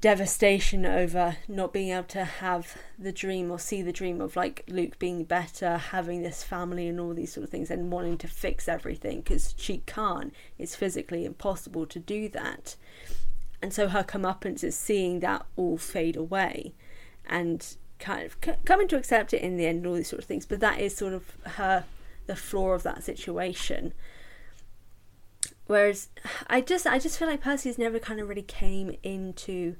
devastation 0.00 0.86
over 0.86 1.36
not 1.48 1.72
being 1.72 1.90
able 1.90 2.04
to 2.04 2.24
have 2.24 2.76
the 2.98 3.10
dream 3.10 3.50
or 3.50 3.58
see 3.58 3.82
the 3.82 3.92
dream 3.92 4.20
of 4.20 4.36
like 4.36 4.64
Luke 4.68 4.98
being 4.98 5.24
better, 5.24 5.76
having 5.76 6.22
this 6.22 6.44
family 6.44 6.86
and 6.86 7.00
all 7.00 7.14
these 7.14 7.32
sort 7.32 7.44
of 7.44 7.50
things, 7.50 7.70
and 7.70 7.90
wanting 7.90 8.16
to 8.18 8.28
fix 8.28 8.68
everything 8.68 9.20
because 9.20 9.54
she 9.58 9.78
can't. 9.86 10.32
It's 10.56 10.76
physically 10.76 11.24
impossible 11.24 11.86
to 11.86 11.98
do 11.98 12.28
that. 12.28 12.76
And 13.60 13.72
so 13.72 13.88
her 13.88 14.04
comeuppance 14.04 14.62
is 14.62 14.76
seeing 14.76 15.20
that 15.20 15.44
all 15.56 15.78
fade 15.78 16.16
away 16.16 16.74
and 17.26 17.76
kind 17.98 18.24
of 18.24 18.36
c- 18.44 18.52
coming 18.64 18.86
to 18.88 18.96
accept 18.96 19.34
it 19.34 19.42
in 19.42 19.56
the 19.56 19.66
end 19.66 19.78
and 19.78 19.86
all 19.88 19.94
these 19.94 20.08
sort 20.08 20.22
of 20.22 20.28
things. 20.28 20.46
But 20.46 20.60
that 20.60 20.78
is 20.78 20.96
sort 20.96 21.12
of 21.12 21.36
her, 21.44 21.84
the 22.26 22.36
flaw 22.36 22.70
of 22.70 22.84
that 22.84 23.02
situation. 23.02 23.94
Whereas 25.66 26.08
I 26.46 26.60
just 26.60 26.86
I 26.86 26.98
just 26.98 27.18
feel 27.18 27.28
like 27.28 27.42
Percy's 27.42 27.78
never 27.78 27.98
kind 27.98 28.20
of 28.20 28.28
really 28.28 28.42
came 28.42 28.96
into 29.02 29.76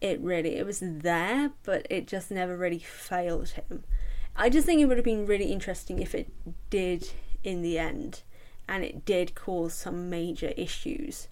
it 0.00 0.20
really. 0.20 0.56
It 0.56 0.66
was 0.66 0.80
there, 0.82 1.52
but 1.62 1.86
it 1.90 2.06
just 2.06 2.30
never 2.30 2.56
really 2.56 2.78
failed 2.78 3.50
him. 3.50 3.84
I 4.36 4.48
just 4.48 4.66
think 4.66 4.80
it 4.80 4.86
would 4.86 4.96
have 4.96 5.04
been 5.04 5.26
really 5.26 5.52
interesting 5.52 6.00
if 6.00 6.14
it 6.14 6.30
did 6.70 7.10
in 7.44 7.62
the 7.62 7.78
end 7.78 8.22
and 8.68 8.84
it 8.84 9.04
did 9.04 9.34
cause 9.34 9.74
some 9.74 10.08
major 10.08 10.52
issues 10.56 11.28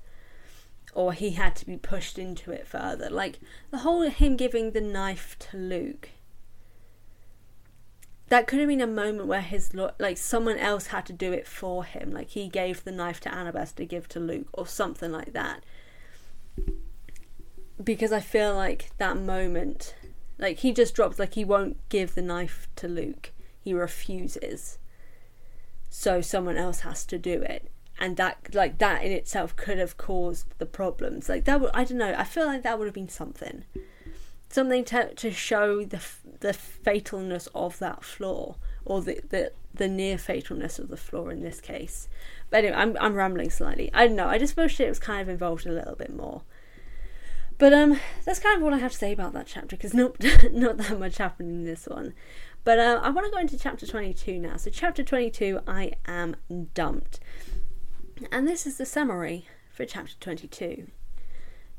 or 0.95 1.13
he 1.13 1.31
had 1.31 1.55
to 1.57 1.67
be 1.67 1.77
pushed 1.77 2.19
into 2.19 2.51
it 2.51 2.67
further. 2.67 3.09
Like 3.09 3.39
the 3.71 3.79
whole 3.79 4.03
him 4.03 4.37
giving 4.37 4.73
the 4.73 4.81
knife 4.81 5.37
to 5.39 5.57
Luke. 5.57 6.11
That 8.29 8.47
could 8.47 8.59
have 8.59 8.69
been 8.69 8.83
a 8.83 8.87
moment 8.87 9.29
where 9.29 9.41
his 9.41 9.71
like 9.99 10.19
someone 10.19 10.59
else 10.59 10.89
had 10.89 11.07
to 11.07 11.13
do 11.13 11.33
it 11.33 11.47
for 11.47 11.85
him. 11.85 12.13
Like 12.13 12.31
he 12.31 12.49
gave 12.49 12.85
the 12.85 12.93
knife 12.93 13.21
to 13.21 13.31
Annabeth 13.31 13.75
to 13.77 13.87
give 13.87 14.09
to 14.09 14.21
Luke 14.21 14.49
or 14.53 14.67
something 14.67 15.13
like 15.13 15.33
that 15.33 15.63
because 17.83 18.13
I 18.13 18.21
feel 18.21 18.55
like 18.55 18.91
that 18.99 19.17
moment, 19.17 19.95
like 20.39 20.59
he 20.59 20.73
just 20.73 20.95
drops, 20.95 21.19
like 21.19 21.35
he 21.35 21.45
won't 21.45 21.77
give 21.89 22.15
the 22.15 22.23
knife 22.23 22.69
to 22.77 22.89
Luke. 22.89 23.33
He 23.61 23.73
refuses. 23.73 24.79
So 25.91 26.21
someone 26.21 26.57
else 26.57 26.81
has 26.81 27.05
to 27.07 27.19
do 27.19 27.43
it. 27.43 27.71
And 28.01 28.17
that, 28.17 28.55
like 28.55 28.79
that 28.79 29.03
in 29.03 29.11
itself, 29.11 29.57
could 29.57 29.79
have 29.79 29.97
caused 29.97 30.47
the 30.59 30.67
problems. 30.67 31.29
Like 31.29 31.45
that 31.47 31.61
would, 31.61 31.71
I 31.75 31.85
don't 31.85 31.99
know. 31.99 32.15
I 32.17 32.25
feel 32.25 32.47
like 32.47 32.63
that 32.63 32.79
would 32.79 32.87
have 32.87 32.95
been 32.95 33.09
something, 33.09 33.65
something 34.49 34.85
to 34.85 35.15
to 35.15 35.33
show 35.33 35.85
the 35.85 36.01
the 36.39 36.53
fatalness 36.53 37.49
of 37.57 37.81
that 37.81 38.05
flaw, 38.05 38.55
or 38.85 39.03
the 39.03 39.21
the 39.29 39.53
the 39.75 39.89
near 39.89 40.17
fatalness 40.17 40.79
of 40.79 40.89
the 40.89 40.97
flaw 40.97 41.29
in 41.29 41.43
this 41.43 41.61
case. 41.61 42.09
But 42.51 42.59
anyway, 42.59 42.77
I'm 42.77 42.97
I'm 43.01 43.15
rambling 43.15 43.51
slightly. 43.51 43.91
I 43.93 44.07
don't 44.07 44.17
know. 44.17 44.29
I 44.29 44.39
just 44.39 44.57
wish 44.57 44.79
it 44.79 44.89
was 44.89 45.01
kind 45.01 45.21
of 45.21 45.29
involved 45.29 45.67
a 45.67 45.73
little 45.73 45.97
bit 45.97 46.15
more. 46.15 46.43
But 47.59 47.75
um, 47.75 47.99
that's 48.25 48.39
kind 48.39 48.57
of 48.57 48.63
all 48.63 48.73
I 48.73 48.79
have 48.79 48.93
to 48.93 48.99
say 48.99 49.13
about 49.13 49.33
that 49.33 49.47
chapter 49.47 49.77
because 49.77 49.93
not 49.93 50.17
not 50.53 50.79
that 50.79 50.99
much 50.99 51.19
happened 51.19 51.51
in 51.51 51.65
this 51.65 51.87
one. 51.87 52.15
But 52.65 52.79
uh, 52.79 53.01
I 53.03 53.11
want 53.11 53.27
to 53.27 53.33
go 53.33 53.41
into 53.41 53.59
chapter 53.59 53.87
22 53.87 54.39
now. 54.39 54.57
So, 54.57 54.71
chapter 54.71 55.03
22, 55.03 55.61
I 55.67 55.93
am 56.07 56.37
dumped. 56.75 57.21
And 58.31 58.47
this 58.47 58.67
is 58.67 58.79
the 58.79 58.87
summary 58.87 59.47
for 59.71 59.85
chapter 59.85 60.15
22. 60.21 60.89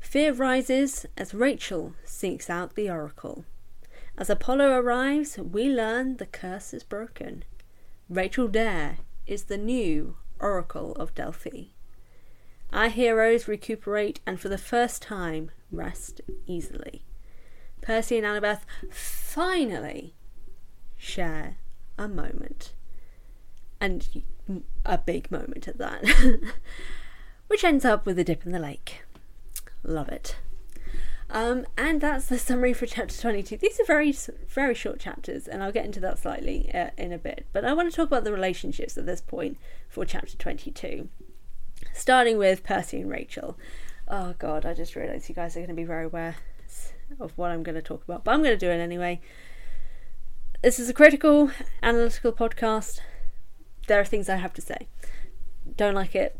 Fear 0.00 0.32
rises 0.32 1.06
as 1.16 1.34
Rachel 1.34 1.94
seeks 2.04 2.50
out 2.50 2.74
the 2.74 2.90
oracle. 2.90 3.44
As 4.18 4.30
Apollo 4.30 4.70
arrives, 4.70 5.38
we 5.38 5.68
learn 5.68 6.16
the 6.16 6.26
curse 6.26 6.74
is 6.74 6.82
broken. 6.82 7.44
Rachel 8.08 8.48
Dare 8.48 8.98
is 9.26 9.44
the 9.44 9.58
new 9.58 10.16
oracle 10.40 10.92
of 10.92 11.14
Delphi. 11.14 11.66
Our 12.72 12.88
heroes 12.88 13.46
recuperate 13.46 14.20
and 14.26 14.40
for 14.40 14.48
the 14.48 14.58
first 14.58 15.02
time 15.02 15.50
rest 15.70 16.20
easily. 16.46 17.04
Percy 17.80 18.18
and 18.18 18.26
Annabeth 18.26 18.60
finally 18.90 20.14
share 20.96 21.56
a 21.98 22.08
moment. 22.08 22.72
And 23.80 24.22
a 24.84 24.98
big 24.98 25.30
moment 25.30 25.66
at 25.68 25.78
that. 25.78 26.04
Which 27.46 27.64
ends 27.64 27.84
up 27.84 28.04
with 28.06 28.18
a 28.18 28.24
dip 28.24 28.44
in 28.44 28.52
the 28.52 28.58
lake. 28.58 29.02
Love 29.82 30.08
it. 30.08 30.36
Um, 31.30 31.64
and 31.78 32.00
that's 32.00 32.26
the 32.26 32.38
summary 32.38 32.72
for 32.72 32.86
chapter 32.86 33.16
22. 33.16 33.56
These 33.56 33.80
are 33.80 33.84
very, 33.84 34.14
very 34.48 34.74
short 34.74 34.98
chapters, 34.98 35.46
and 35.46 35.62
I'll 35.62 35.72
get 35.72 35.86
into 35.86 36.00
that 36.00 36.18
slightly 36.18 36.70
uh, 36.74 36.90
in 36.98 37.12
a 37.12 37.18
bit. 37.18 37.46
But 37.52 37.64
I 37.64 37.72
want 37.72 37.88
to 37.90 37.96
talk 37.96 38.08
about 38.08 38.24
the 38.24 38.32
relationships 38.32 38.98
at 38.98 39.06
this 39.06 39.20
point 39.20 39.56
for 39.88 40.04
chapter 40.04 40.36
22 40.36 41.08
starting 41.92 42.38
with 42.38 42.64
Percy 42.64 43.00
and 43.00 43.10
Rachel. 43.10 43.56
Oh 44.12 44.34
god, 44.40 44.66
I 44.66 44.74
just 44.74 44.96
realised 44.96 45.28
you 45.28 45.36
guys 45.36 45.56
are 45.56 45.60
going 45.60 45.68
to 45.68 45.74
be 45.74 45.84
very 45.84 46.06
aware 46.06 46.34
of 47.20 47.30
what 47.38 47.52
I'm 47.52 47.62
going 47.62 47.76
to 47.76 47.82
talk 47.82 48.02
about, 48.02 48.24
but 48.24 48.32
I'm 48.32 48.42
going 48.42 48.58
to 48.58 48.66
do 48.66 48.68
it 48.68 48.80
anyway. 48.80 49.20
This 50.62 50.80
is 50.80 50.88
a 50.88 50.92
critical, 50.92 51.52
analytical 51.80 52.32
podcast. 52.32 52.98
There 53.86 54.00
are 54.00 54.04
things 54.04 54.28
I 54.28 54.34
have 54.36 54.52
to 54.54 54.60
say. 54.60 54.88
Don't 55.76 55.94
like 55.94 56.16
it? 56.16 56.36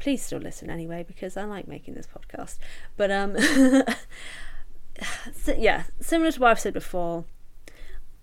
Please 0.00 0.22
still 0.22 0.38
listen 0.38 0.68
anyway 0.68 1.02
because 1.02 1.34
I 1.34 1.44
like 1.44 1.66
making 1.66 1.94
this 1.94 2.06
podcast. 2.06 2.58
But 2.98 3.10
um, 3.10 3.38
so, 5.34 5.54
yeah, 5.56 5.84
similar 5.98 6.30
to 6.32 6.40
what 6.40 6.50
I've 6.50 6.60
said 6.60 6.74
before. 6.74 7.24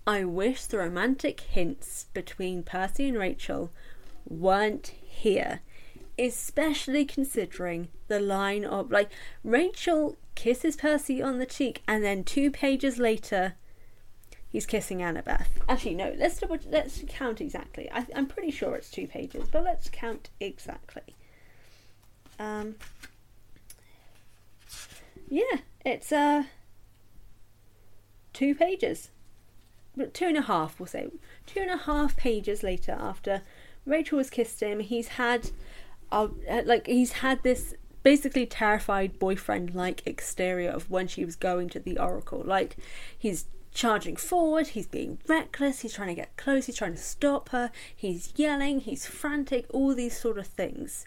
I 0.06 0.22
wish 0.22 0.64
the 0.66 0.78
romantic 0.78 1.40
hints 1.40 2.06
between 2.14 2.62
Percy 2.62 3.08
and 3.08 3.18
Rachel 3.18 3.72
weren't 4.28 4.92
here 5.02 5.60
especially 6.20 7.04
considering 7.04 7.88
the 8.08 8.20
line 8.20 8.64
of 8.64 8.90
like 8.90 9.10
Rachel 9.42 10.16
kisses 10.34 10.76
Percy 10.76 11.22
on 11.22 11.38
the 11.38 11.46
cheek, 11.46 11.82
and 11.88 12.04
then 12.04 12.22
two 12.24 12.50
pages 12.50 12.98
later, 12.98 13.54
he's 14.48 14.66
kissing 14.66 14.98
Annabeth. 14.98 15.46
Actually, 15.68 15.94
no. 15.94 16.14
Let's 16.16 16.38
double, 16.38 16.58
let's 16.68 17.02
count 17.08 17.40
exactly. 17.40 17.90
I, 17.90 18.06
am 18.14 18.26
pretty 18.26 18.50
sure 18.50 18.76
it's 18.76 18.90
two 18.90 19.06
pages, 19.06 19.48
but 19.50 19.64
let's 19.64 19.88
count 19.88 20.30
exactly. 20.38 21.16
Um. 22.38 22.76
Yeah, 25.28 25.58
it's 25.84 26.12
uh 26.12 26.44
two 28.32 28.54
pages, 28.54 29.10
but 29.96 30.12
two 30.12 30.26
and 30.26 30.36
a 30.36 30.42
half. 30.42 30.78
We'll 30.78 30.86
say 30.86 31.08
two 31.46 31.60
and 31.60 31.70
a 31.70 31.76
half 31.76 32.16
pages 32.16 32.62
later 32.62 32.96
after 32.98 33.42
Rachel 33.86 34.18
has 34.18 34.30
kissed 34.30 34.60
him. 34.60 34.80
He's 34.80 35.08
had 35.08 35.50
uh, 36.12 36.28
like 36.64 36.86
he's 36.86 37.12
had 37.12 37.42
this 37.42 37.74
basically 38.02 38.46
terrified 38.46 39.18
boyfriend 39.18 39.74
like 39.74 40.06
exterior 40.06 40.70
of 40.70 40.90
when 40.90 41.06
she 41.06 41.24
was 41.24 41.36
going 41.36 41.68
to 41.70 41.80
the 41.80 41.98
oracle. 41.98 42.42
Like 42.44 42.76
he's 43.16 43.46
charging 43.72 44.16
forward 44.16 44.66
he's 44.68 44.88
being 44.88 45.16
reckless 45.28 45.80
he's 45.80 45.92
trying 45.92 46.08
to 46.08 46.14
get 46.14 46.36
close 46.36 46.66
he's 46.66 46.74
trying 46.74 46.90
to 46.90 46.98
stop 46.98 47.50
her 47.50 47.70
he's 47.94 48.32
yelling 48.34 48.80
he's 48.80 49.06
frantic 49.06 49.64
all 49.70 49.94
these 49.94 50.18
sort 50.18 50.38
of 50.38 50.46
things. 50.46 51.06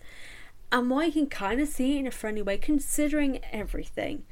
And 0.72 0.90
why 0.90 1.06
you 1.06 1.12
can 1.12 1.28
kind 1.28 1.62
of 1.62 1.68
see 1.68 1.98
it 1.98 2.00
in 2.00 2.08
a 2.08 2.12
friendly 2.12 2.42
way 2.42 2.58
considering 2.58 3.40
everything 3.52 4.24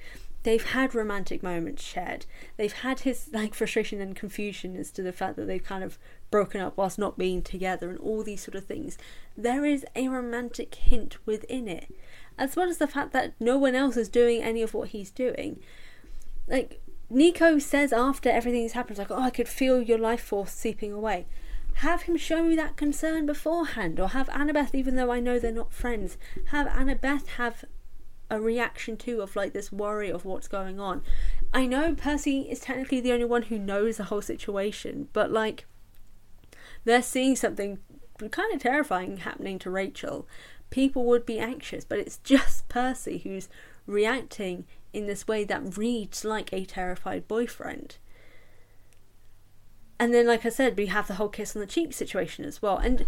they've 0.43 0.63
had 0.63 0.95
romantic 0.95 1.43
moments 1.43 1.83
shared. 1.83 2.25
They've 2.57 2.74
had 2.74 3.01
his 3.01 3.29
like 3.31 3.53
frustration 3.53 4.01
and 4.01 4.15
confusion 4.15 4.75
as 4.75 4.91
to 4.91 5.01
the 5.01 5.13
fact 5.13 5.36
that 5.36 5.45
they've 5.45 5.63
kind 5.63 5.83
of 5.83 5.98
broken 6.29 6.62
up 6.62 6.77
whilst 6.77 6.98
not 6.98 7.17
being 7.17 7.41
together 7.41 7.89
and 7.89 8.00
all 8.00 8.24
these 8.24 8.43
sort 8.43 8.55
of 8.55 8.65
things. 8.65 8.98
There 9.38 9.65
is 9.65 9.86
a 9.95 10.07
romantic 10.07 10.74
hint 10.75 11.17
within 11.25 11.67
it. 11.67 11.93
As 12.38 12.55
well 12.55 12.69
as 12.69 12.77
the 12.77 12.88
fact 12.88 13.12
that 13.13 13.33
no 13.39 13.57
one 13.57 13.75
else 13.75 13.98
is 13.98 14.10
doing 14.10 14.41
any 14.41 14.62
of 14.62 14.74
what 14.74 14.89
he's 14.89 15.12
doing. 15.12 15.60
Like 16.48 16.81
Nico 17.10 17.60
says 17.60 17.91
after 17.91 18.29
everything's 18.29 18.71
happened, 18.71 18.98
like, 18.98 19.12
oh, 19.12 19.21
I 19.21 19.29
could 19.29 19.50
feel 19.50 19.81
your 19.81 19.98
life 19.98 20.21
force 20.21 20.53
seeping 20.53 20.93
away. 20.93 21.27
have 21.75 22.03
him 22.03 22.17
show 22.17 22.43
you 22.43 22.55
that 22.55 22.77
concern 22.77 23.25
beforehand, 23.25 24.00
or 24.00 24.10
have 24.10 24.27
Annabeth, 24.29 24.74
even 24.74 24.95
though 24.95 25.12
I 25.12 25.19
know 25.19 25.39
they're 25.39 25.51
not 25.51 25.74
friends, 25.74 26.17
have 26.48 26.67
Annabeth 26.67 27.27
have 27.38 27.65
a 28.31 28.39
reaction 28.39 28.97
too 28.97 29.21
of 29.21 29.35
like 29.35 29.53
this 29.53 29.71
worry 29.71 30.09
of 30.09 30.25
what's 30.25 30.47
going 30.47 30.79
on. 30.79 31.03
I 31.53 31.67
know 31.67 31.93
Percy 31.93 32.50
is 32.50 32.61
technically 32.61 33.01
the 33.01 33.11
only 33.11 33.25
one 33.25 33.43
who 33.43 33.59
knows 33.59 33.97
the 33.97 34.05
whole 34.05 34.21
situation, 34.21 35.09
but 35.13 35.31
like 35.31 35.65
they're 36.85 37.03
seeing 37.03 37.35
something 37.35 37.79
kind 38.31 38.53
of 38.53 38.61
terrifying 38.61 39.17
happening 39.17 39.59
to 39.59 39.69
Rachel. 39.69 40.27
People 40.69 41.03
would 41.05 41.25
be 41.25 41.38
anxious, 41.38 41.83
but 41.83 42.00
it's 42.00 42.17
just 42.17 42.69
Percy 42.69 43.19
who's 43.19 43.50
reacting 43.85 44.65
in 44.93 45.07
this 45.07 45.27
way 45.27 45.43
that 45.43 45.77
reads 45.77 46.23
like 46.23 46.51
a 46.53 46.65
terrified 46.65 47.27
boyfriend. 47.27 47.97
And 50.00 50.13
then, 50.13 50.25
like 50.25 50.45
I 50.45 50.50
said, 50.50 50.77
we 50.77 50.88
have 50.88 51.07
the 51.07 51.15
whole 51.15 51.29
kiss 51.29 51.55
on 51.55 51.59
the 51.59 51.67
cheek 51.67 51.93
situation 51.93 52.43
as 52.45 52.61
well. 52.61 52.77
And 52.77 53.05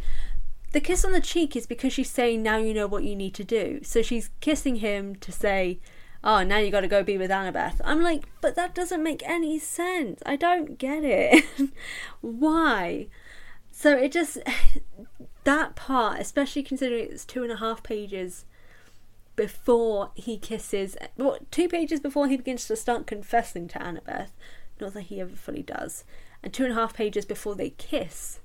the 0.74 0.82
kiss 0.82 1.06
on 1.06 1.12
the 1.12 1.22
cheek 1.22 1.56
is 1.56 1.66
because 1.66 1.94
she's 1.94 2.10
saying, 2.10 2.44
now 2.44 2.58
you 2.58 2.74
know 2.74 2.88
what 2.88 3.04
you 3.04 3.16
need 3.16 3.34
to 3.36 3.44
do. 3.44 3.80
So 3.84 4.02
she's 4.02 4.32
kissing 4.42 4.78
him 4.78 5.16
to 5.18 5.32
say, 5.32 5.80
oh, 6.24 6.44
now 6.44 6.58
you 6.58 6.72
got 6.72 6.82
to 6.82 6.88
go 6.88 7.04
be 7.04 7.18
with 7.18 7.32
Annabeth. 7.32 7.80
I'm 7.84 8.02
like, 8.02 8.26
but 8.42 8.56
that 8.56 8.74
doesn't 8.74 9.04
make 9.04 9.22
any 9.26 9.60
sense. 9.60 10.22
I 10.26 10.36
don't 10.36 10.78
get 10.78 11.04
it. 11.04 11.46
Why? 12.22 13.08
So 13.72 13.96
it 13.96 14.12
just, 14.12 14.40
that 15.44 15.76
part, 15.76 16.20
especially 16.20 16.64
considering 16.64 17.08
it's 17.12 17.26
two 17.26 17.44
and 17.44 17.52
a 17.52 17.58
half 17.58 17.84
pages 17.84 18.46
before 19.36 20.12
he 20.16 20.38
kisses, 20.38 20.98
well, 21.18 21.38
two 21.52 21.68
pages 21.70 22.00
before 22.00 22.28
he 22.28 22.38
begins 22.38 22.68
to 22.68 22.76
start 22.76 23.08
confessing 23.08 23.68
to 23.70 23.80
Annabeth, 23.80 24.30
not 24.80 24.94
that 24.94 25.02
he 25.04 25.22
ever 25.22 25.36
fully 25.36 25.64
does 25.64 26.04
and 26.44 26.54
two 26.54 26.64
and 26.64 26.74
a 26.74 26.76
half 26.76 26.94
pages 26.94 27.26
before 27.26 27.56
they 27.56 27.70
kiss 27.72 28.42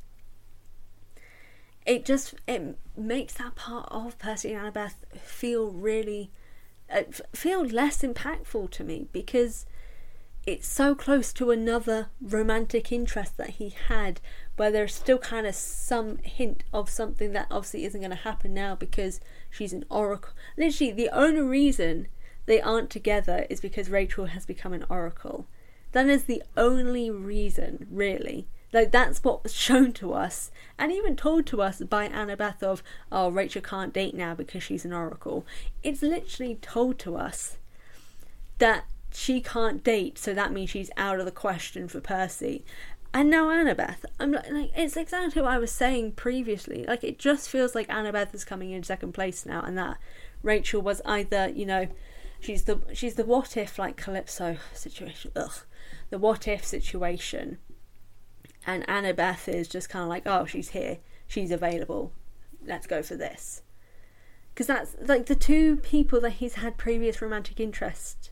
it 1.89 2.05
just 2.05 2.35
it 2.47 2.79
makes 2.97 3.35
that 3.35 3.55
part 3.55 3.89
of 3.91 4.19
Percy 4.19 4.53
and 4.53 4.75
Annabeth 4.75 4.95
feel 5.17 5.71
really 5.71 6.31
uh, 6.93 7.03
feel 7.35 7.65
less 7.65 8.03
impactful 8.03 8.71
to 8.71 8.85
me 8.85 9.09
because 9.13 9.67
it's 10.47 10.69
so 10.69 10.95
close 10.95 11.33
to 11.35 11.51
another 11.51 12.09
romantic 12.21 12.93
interest 12.93 13.37
that 13.37 13.51
he 13.51 13.75
had 13.89 14.21
where 14.57 14.71
there's 14.71 14.95
still 14.95 15.19
kind 15.19 15.47
of 15.47 15.55
some 15.55 16.19
hint 16.19 16.65
of 16.73 16.89
something 16.89 17.33
that 17.33 17.47
obviously 17.51 17.85
isn't 17.85 18.01
going 18.01 18.11
to 18.11 18.17
happen 18.17 18.55
now 18.55 18.75
because 18.75 19.21
she's 19.51 19.73
an 19.73 19.85
oracle 19.91 20.33
literally 20.57 20.93
the 20.93 21.11
only 21.11 21.43
reason 21.43 22.07
they 22.47 22.61
aren't 22.61 22.89
together 22.89 23.47
is 23.51 23.61
because 23.61 23.91
Rachel 23.91 24.27
has 24.27 24.47
become 24.47 24.73
an 24.73 24.87
oracle 24.89 25.47
that 25.93 26.07
is 26.07 26.25
the 26.25 26.43
only 26.57 27.11
reason, 27.11 27.87
really. 27.91 28.47
Like 28.73 28.93
that's 28.93 29.23
what 29.25 29.43
was 29.43 29.55
shown 29.67 29.93
to 29.95 30.13
us 30.13 30.51
and 30.79 30.93
even 30.93 31.17
told 31.17 31.47
to 31.47 31.61
us 31.61 31.81
by 31.81 32.09
Annabeth 32.09 32.63
of, 32.63 32.83
oh, 33.11 33.31
Rachel 33.31 33.63
can't 33.63 33.93
date 33.93 34.15
now 34.15 34.35
because 34.35 34.63
she's 34.63 34.85
an 34.85 34.93
oracle. 34.93 35.45
It's 35.83 36.03
literally 36.03 36.57
told 36.57 36.99
to 37.01 37.17
us 37.17 37.59
that 38.59 38.85
she 39.13 39.41
can't 39.41 39.83
date, 39.83 40.19
so 40.19 40.35
that 40.35 40.53
means 40.53 40.71
she's 40.71 40.91
out 40.97 41.19
of 41.19 41.25
the 41.25 41.33
question 41.33 41.89
for 41.89 42.01
Percy. 42.01 42.65
And 43.13 43.31
now 43.31 43.49
Annabeth, 43.49 44.05
I'm 44.21 44.33
like, 44.33 44.51
like, 44.51 44.71
it's 44.77 44.97
exactly 44.97 45.43
what 45.43 45.51
I 45.51 45.59
was 45.59 45.73
saying 45.73 46.13
previously. 46.13 46.85
Like, 46.87 47.03
it 47.03 47.19
just 47.19 47.49
feels 47.49 47.75
like 47.75 47.89
Annabeth 47.89 48.35
is 48.35 48.45
coming 48.45 48.71
in 48.71 48.83
second 48.83 49.13
place 49.13 49.47
now, 49.47 49.63
and 49.63 49.77
that 49.79 49.99
Rachel 50.43 50.83
was 50.83 51.01
either, 51.05 51.49
you 51.49 51.67
know, 51.67 51.89
she's 52.39 52.65
the 52.65 52.81
she's 52.93 53.15
the 53.15 53.25
what 53.25 53.57
if 53.57 53.79
like 53.79 53.97
Calypso 53.97 54.59
situation. 54.75 55.33
Ugh, 55.35 55.63
the 56.11 56.19
what 56.19 56.47
if 56.47 56.65
situation. 56.65 57.59
And 58.67 58.87
Annabeth 58.87 59.49
is 59.49 59.69
just 59.69 59.89
kind 59.89 60.03
of 60.03 60.09
like, 60.09 60.25
oh, 60.27 60.45
she's 60.45 60.71
here, 60.71 60.99
she's 61.27 61.51
available, 61.51 62.13
let's 62.65 62.87
go 62.87 63.03
for 63.03 63.17
this. 63.17 63.63
Because 64.53 64.67
that's 64.67 64.97
like 65.01 65.27
the 65.27 65.37
two 65.37 65.77
people 65.77 66.21
that 66.21 66.33
he's 66.33 66.55
had 66.55 66.77
previous 66.77 67.23
romantic 67.23 67.61
interest 67.61 68.31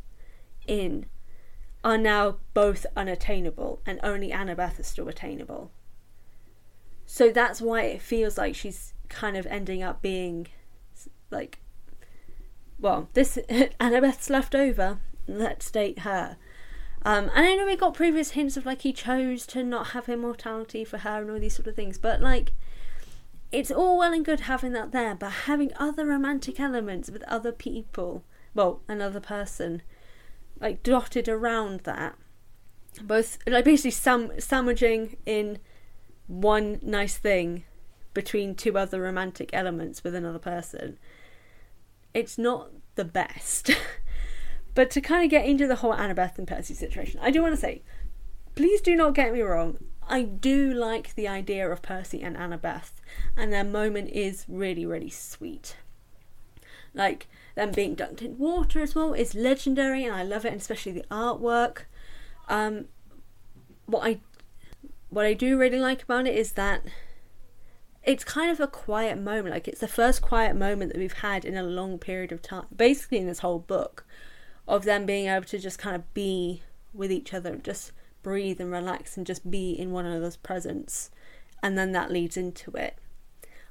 in 0.67 1.07
are 1.85 1.97
now 1.97 2.39
both 2.53 2.85
unattainable, 2.97 3.81
and 3.87 4.01
only 4.03 4.31
Annabeth 4.31 4.81
is 4.81 4.89
still 4.89 5.09
attainable. 5.09 5.71
So 7.07 7.31
that's 7.31 7.61
why 7.61 7.83
it 7.83 8.03
feels 8.03 8.37
like 8.37 8.57
she's 8.57 8.93
kind 9.09 9.37
of 9.37 9.47
ending 9.47 9.85
up 9.85 10.03
being 10.03 10.49
like, 11.31 11.61
well, 12.81 13.09
this 13.13 13.39
Annabeth's 13.49 14.29
left 14.29 14.55
over. 14.55 14.99
Let's 15.29 15.71
date 15.71 16.01
her. 16.01 16.37
Um, 17.07 17.31
and 17.37 17.47
I 17.47 17.55
know 17.55 17.67
we 17.67 17.77
got 17.77 17.95
previous 17.95 18.33
hints 18.33 18.57
of 18.57 18.67
like 18.67 18.83
he 18.83 18.93
chose 18.93 19.47
to 19.47 19.63
not 19.63 19.89
have 19.89 20.09
immortality 20.09 20.85
for 20.85 20.99
her 20.99 21.23
and 21.23 21.31
all 21.31 21.39
these 21.39 21.55
sort 21.55 21.69
of 21.69 21.77
things, 21.77 21.99
but 21.99 22.21
like 22.21 22.53
it's 23.53 23.71
all 23.71 23.97
well 23.97 24.13
and 24.13 24.25
good 24.25 24.41
having 24.41 24.73
that 24.73 24.91
there, 24.91 25.15
but 25.15 25.31
having 25.31 25.71
other 25.77 26.05
romantic 26.05 26.59
elements 26.59 27.09
with 27.09 27.23
other 27.29 27.53
people, 27.53 28.25
well, 28.55 28.81
another 28.89 29.21
person, 29.21 29.83
like 30.61 30.83
dotted 30.83 31.29
around 31.29 31.83
that, 31.85 32.17
both 33.01 33.39
like 33.47 33.65
basically 33.65 33.93
sam- 33.93 34.41
sandwiching 34.41 35.17
in 35.25 35.61
one 36.27 36.81
nice 36.83 37.17
thing 37.17 37.63
between 38.15 38.57
two 38.57 38.77
other 38.77 39.01
romantic 39.01 39.51
elements 39.53 40.03
with 40.03 40.17
another 40.17 40.41
person. 40.41 40.99
It's 42.13 42.37
not 42.37 42.73
the 42.97 43.05
best. 43.05 43.71
But 44.77 44.91
to 44.91 45.01
kind 45.01 45.25
of 45.25 45.31
get 45.31 45.47
into 45.47 45.67
the 45.67 45.77
whole 45.77 45.95
Annabeth 45.95 46.37
and 46.37 46.47
Percy 46.47 46.75
situation, 46.75 47.19
I 47.23 47.31
do 47.31 47.41
want 47.41 47.55
to 47.55 47.61
say, 47.61 47.81
please 48.55 48.83
do 48.83 48.95
not 48.95 49.15
get 49.15 49.33
me 49.33 49.41
wrong. 49.41 49.79
I 50.07 50.23
do 50.23 50.71
like 50.71 51.15
the 51.15 51.27
idea 51.27 51.67
of 51.67 51.81
Percy 51.81 52.23
and 52.23 52.37
Annabeth, 52.37 52.91
and 53.35 53.51
their 53.51 53.65
moment 53.65 54.11
is 54.11 54.45
really, 54.47 54.85
really 54.85 55.09
sweet. 55.09 55.79
Like 56.93 57.27
them 57.55 57.73
being 57.73 57.97
dunked 57.97 58.21
in 58.21 58.37
water 58.37 58.83
as 58.83 58.95
well 58.95 59.15
is 59.15 59.35
legendary, 59.35 60.05
and 60.05 60.15
I 60.15 60.23
love 60.23 60.45
it, 60.45 60.53
and 60.53 60.61
especially 60.61 60.93
the 60.93 61.07
artwork. 61.11 61.85
Um, 62.47 62.85
what 63.87 64.07
I 64.07 64.21
what 65.09 65.25
I 65.25 65.33
do 65.33 65.57
really 65.59 65.81
like 65.81 66.03
about 66.03 66.27
it 66.27 66.37
is 66.37 66.53
that 66.53 66.83
it's 68.05 68.25
kind 68.25 68.51
of 68.51 68.61
a 68.61 68.67
quiet 68.67 69.19
moment. 69.19 69.55
Like 69.55 69.69
it's 69.69 69.81
the 69.81 69.89
first 69.89 70.21
quiet 70.21 70.55
moment 70.55 70.93
that 70.93 70.99
we've 70.99 71.15
had 71.15 71.47
in 71.47 71.57
a 71.57 71.63
long 71.63 71.99
period 71.99 72.31
of 72.31 72.43
time, 72.43 72.67
basically 72.77 73.17
in 73.17 73.27
this 73.27 73.39
whole 73.39 73.59
book 73.59 74.05
of 74.69 74.85
them 74.85 75.07
being 75.07 75.27
able 75.27 75.47
to 75.47 75.59
just 75.59 75.79
kind 75.79 75.97
of 75.97 76.13
be 76.15 76.63
with 76.93 77.13
each 77.13 77.33
other, 77.33 77.57
just 77.57 77.93
breathe 78.23 78.61
and 78.61 78.73
relax 78.73 79.17
and 79.17 79.27
just 79.27 79.51
be 79.51 79.73
in 79.73 79.93
one 79.93 80.07
another's 80.07 80.37
presence. 80.37 81.11
And 81.63 81.79
then 81.79 81.93
that 81.93 82.11
leads 82.11 82.37
into 82.37 82.73
it. 82.73 82.97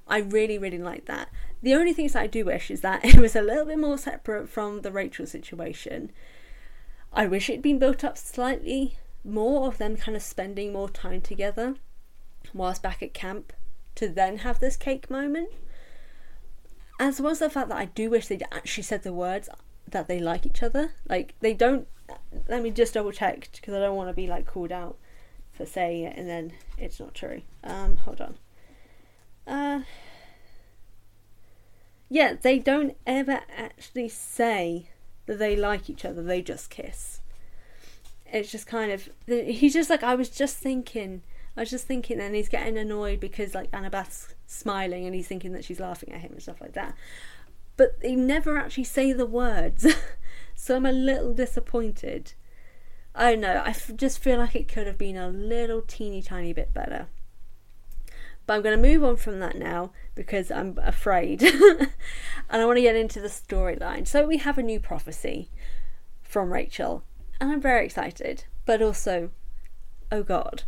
I 0.07 0.19
really, 0.19 0.57
really 0.57 0.77
like 0.77 1.05
that. 1.05 1.29
The 1.61 1.73
only 1.73 1.93
things 1.93 2.13
that 2.13 2.21
I 2.21 2.27
do 2.27 2.45
wish 2.45 2.69
is 2.69 2.81
that 2.81 3.03
it 3.05 3.15
was 3.15 3.35
a 3.35 3.41
little 3.41 3.65
bit 3.65 3.79
more 3.79 3.97
separate 3.97 4.49
from 4.49 4.81
the 4.81 4.91
Rachel 4.91 5.25
situation. 5.25 6.11
I 7.11 7.27
wish 7.27 7.49
it'd 7.49 7.61
been 7.61 7.79
built 7.79 8.03
up 8.03 8.17
slightly 8.17 8.97
more 9.23 9.67
of 9.67 9.77
them 9.77 9.97
kind 9.97 10.15
of 10.15 10.21
spending 10.21 10.71
more 10.71 10.89
time 10.89 11.21
together 11.21 11.75
whilst 12.53 12.83
back 12.83 13.01
at 13.01 13.13
camp 13.13 13.53
to 13.95 14.07
then 14.07 14.39
have 14.39 14.59
this 14.59 14.77
cake 14.77 15.09
moment. 15.09 15.49
As 16.99 17.19
well 17.19 17.31
as 17.31 17.39
the 17.39 17.49
fact 17.49 17.69
that 17.69 17.77
I 17.77 17.85
do 17.85 18.09
wish 18.09 18.27
they'd 18.27 18.43
actually 18.51 18.83
said 18.83 19.03
the 19.03 19.11
words, 19.11 19.49
that 19.89 20.07
they 20.07 20.19
like 20.19 20.45
each 20.45 20.63
other. 20.63 20.91
Like 21.07 21.35
they 21.39 21.53
don't. 21.53 21.87
Let 22.47 22.61
me 22.61 22.71
just 22.71 22.93
double 22.93 23.11
check 23.11 23.49
because 23.53 23.73
I 23.73 23.79
don't 23.79 23.95
want 23.95 24.09
to 24.09 24.13
be 24.13 24.27
like 24.27 24.45
called 24.45 24.71
out 24.71 24.97
for 25.51 25.65
saying 25.65 26.03
it 26.03 26.17
and 26.17 26.29
then 26.29 26.53
it's 26.77 26.99
not 26.99 27.15
true. 27.15 27.41
Um, 27.63 27.97
hold 27.97 28.21
on. 28.21 28.37
Uh, 29.47 29.83
yeah, 32.09 32.35
they 32.39 32.59
don't 32.59 32.95
ever 33.07 33.41
actually 33.57 34.09
say 34.09 34.89
that 35.25 35.39
they 35.39 35.55
like 35.55 35.89
each 35.89 36.05
other. 36.05 36.21
They 36.21 36.41
just 36.41 36.69
kiss. 36.69 37.21
It's 38.31 38.51
just 38.51 38.67
kind 38.67 38.91
of 38.91 39.09
he's 39.27 39.73
just 39.73 39.89
like 39.89 40.03
I 40.03 40.15
was 40.15 40.29
just 40.29 40.57
thinking. 40.57 41.21
I 41.57 41.61
was 41.61 41.69
just 41.69 41.87
thinking, 41.87 42.19
and 42.19 42.35
he's 42.35 42.49
getting 42.49 42.77
annoyed 42.77 43.21
because 43.21 43.55
like 43.55 43.71
Annabeth's 43.71 44.33
smiling 44.45 45.05
and 45.05 45.15
he's 45.15 45.27
thinking 45.27 45.53
that 45.53 45.63
she's 45.63 45.79
laughing 45.79 46.11
at 46.11 46.19
him 46.19 46.33
and 46.33 46.41
stuff 46.41 46.59
like 46.59 46.73
that 46.73 46.95
but 47.77 48.01
they 48.01 48.15
never 48.15 48.57
actually 48.57 48.83
say 48.85 49.11
the 49.11 49.25
words. 49.25 49.85
so 50.55 50.75
I'm 50.75 50.85
a 50.85 50.91
little 50.91 51.33
disappointed. 51.33 52.33
I 53.13 53.31
don't 53.31 53.41
know, 53.41 53.61
I 53.65 53.69
f- 53.69 53.91
just 53.95 54.19
feel 54.19 54.39
like 54.39 54.55
it 54.55 54.67
could 54.67 54.87
have 54.87 54.97
been 54.97 55.15
a 55.15 55.29
little 55.29 55.81
teeny 55.81 56.21
tiny 56.21 56.53
bit 56.53 56.73
better. 56.73 57.07
But 58.45 58.55
I'm 58.55 58.61
going 58.61 58.79
to 58.79 58.89
move 58.89 59.03
on 59.03 59.17
from 59.17 59.39
that 59.39 59.57
now 59.57 59.91
because 60.13 60.51
I'm 60.51 60.77
afraid. 60.83 61.41
and 61.43 61.91
I 62.49 62.65
want 62.65 62.77
to 62.77 62.81
get 62.81 62.95
into 62.95 63.19
the 63.19 63.27
storyline. 63.27 64.07
So 64.07 64.27
we 64.27 64.37
have 64.37 64.57
a 64.57 64.63
new 64.63 64.79
prophecy 64.79 65.49
from 66.21 66.51
Rachel, 66.51 67.03
and 67.39 67.51
I'm 67.51 67.61
very 67.61 67.85
excited, 67.85 68.45
but 68.65 68.81
also, 68.81 69.31
oh 70.11 70.23
god. 70.23 70.63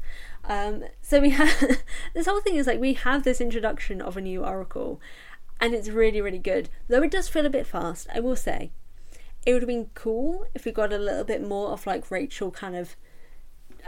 Um, 0.46 0.86
so 1.02 1.20
we 1.20 1.32
have 1.32 1.82
this 2.14 2.26
whole 2.26 2.42
thing 2.42 2.56
is 2.56 2.68
like 2.68 2.80
we 2.80 2.94
have 2.94 3.24
this 3.24 3.42
introduction 3.42 4.02
of 4.02 4.16
a 4.16 4.22
new 4.22 4.46
oracle, 4.46 5.02
and 5.60 5.74
it's 5.74 5.90
really, 5.90 6.22
really 6.22 6.40
good. 6.40 6.70
Though 6.88 7.04
it 7.04 7.12
does 7.12 7.28
feel 7.28 7.46
a 7.46 7.50
bit 7.50 7.68
fast, 7.68 8.08
I 8.14 8.20
will 8.20 8.36
say. 8.36 8.72
It 9.46 9.54
would 9.54 9.62
have 9.64 9.68
been 9.68 9.90
cool 9.94 10.46
if 10.54 10.66
we 10.66 10.72
got 10.72 10.92
a 10.92 10.98
little 10.98 11.24
bit 11.24 11.42
more 11.42 11.70
of 11.70 11.88
like 11.88 12.12
Rachel 12.12 12.52
kind 12.52 12.76
of 12.76 12.96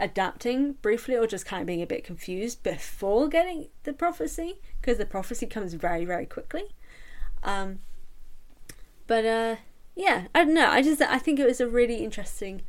adapting 0.00 0.72
briefly 0.80 1.14
or 1.14 1.26
just 1.26 1.44
kind 1.44 1.60
of 1.60 1.66
being 1.66 1.82
a 1.82 1.86
bit 1.86 2.02
confused 2.02 2.62
before 2.62 3.28
getting 3.28 3.68
the 3.84 3.92
prophecy 3.92 4.58
because 4.80 4.96
the 4.96 5.04
prophecy 5.04 5.46
comes 5.46 5.74
very 5.74 6.06
very 6.06 6.26
quickly. 6.26 6.64
Um 7.42 7.80
but 9.06 9.24
uh 9.26 9.56
yeah 9.94 10.28
i 10.34 10.44
don't 10.44 10.54
know. 10.54 10.70
I 10.70 10.82
just 10.82 11.02
i 11.02 11.18
think 11.18 11.38
it 11.38 11.46
was 11.46 11.60
a 11.60 11.68
really 11.68 11.96
interesting 11.96 12.62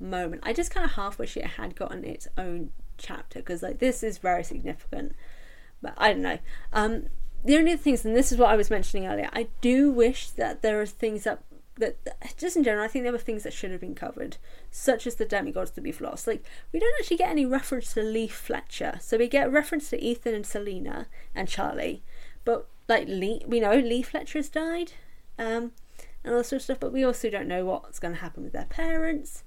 moment. 0.00 0.42
I 0.44 0.54
just 0.54 0.70
kind 0.70 0.84
of 0.86 0.92
half 0.92 1.18
wish 1.18 1.36
it 1.36 1.44
had 1.44 1.76
gotten 1.76 2.04
its 2.04 2.26
own 2.38 2.72
chapter 2.96 3.40
because 3.40 3.62
like 3.62 3.78
this 3.78 4.02
is 4.02 4.16
very 4.16 4.42
significant. 4.42 5.14
But 5.82 5.92
i 5.98 6.12
don't 6.12 6.22
know. 6.22 6.38
Um 6.72 7.08
the 7.44 7.56
only 7.56 7.76
things 7.76 8.04
and 8.04 8.16
this 8.16 8.32
is 8.32 8.38
what 8.38 8.50
i 8.50 8.56
was 8.56 8.70
mentioning 8.70 9.06
earlier 9.06 9.28
i 9.32 9.46
do 9.60 9.90
wish 9.90 10.30
that 10.30 10.62
there 10.62 10.80
are 10.80 10.86
things 10.86 11.24
that 11.24 11.42
that 11.78 11.96
just 12.36 12.56
in 12.56 12.64
general, 12.64 12.84
I 12.84 12.88
think 12.88 13.04
there 13.04 13.12
were 13.12 13.18
things 13.18 13.42
that 13.42 13.52
should 13.52 13.70
have 13.70 13.80
been 13.80 13.94
covered, 13.94 14.36
such 14.70 15.06
as 15.06 15.14
the 15.14 15.24
demigods 15.24 15.72
that 15.72 15.84
we've 15.84 16.00
lost. 16.00 16.26
Like 16.26 16.44
we 16.72 16.80
don't 16.80 16.94
actually 16.98 17.18
get 17.18 17.30
any 17.30 17.46
reference 17.46 17.94
to 17.94 18.02
Lee 18.02 18.28
Fletcher, 18.28 18.98
so 19.00 19.16
we 19.16 19.28
get 19.28 19.50
reference 19.50 19.90
to 19.90 20.02
Ethan 20.02 20.34
and 20.34 20.46
Selena 20.46 21.06
and 21.34 21.48
Charlie, 21.48 22.02
but 22.44 22.66
like 22.88 23.06
Lee, 23.08 23.42
we 23.46 23.60
know 23.60 23.74
Lee 23.74 24.02
Fletcher 24.02 24.38
has 24.38 24.48
died, 24.48 24.92
um, 25.38 25.72
and 26.24 26.34
all 26.34 26.44
sort 26.44 26.58
of 26.58 26.62
stuff, 26.62 26.80
but 26.80 26.92
we 26.92 27.04
also 27.04 27.30
don't 27.30 27.48
know 27.48 27.64
what's 27.64 27.98
going 27.98 28.14
to 28.14 28.20
happen 28.20 28.44
with 28.44 28.52
their 28.52 28.66
parents. 28.66 29.44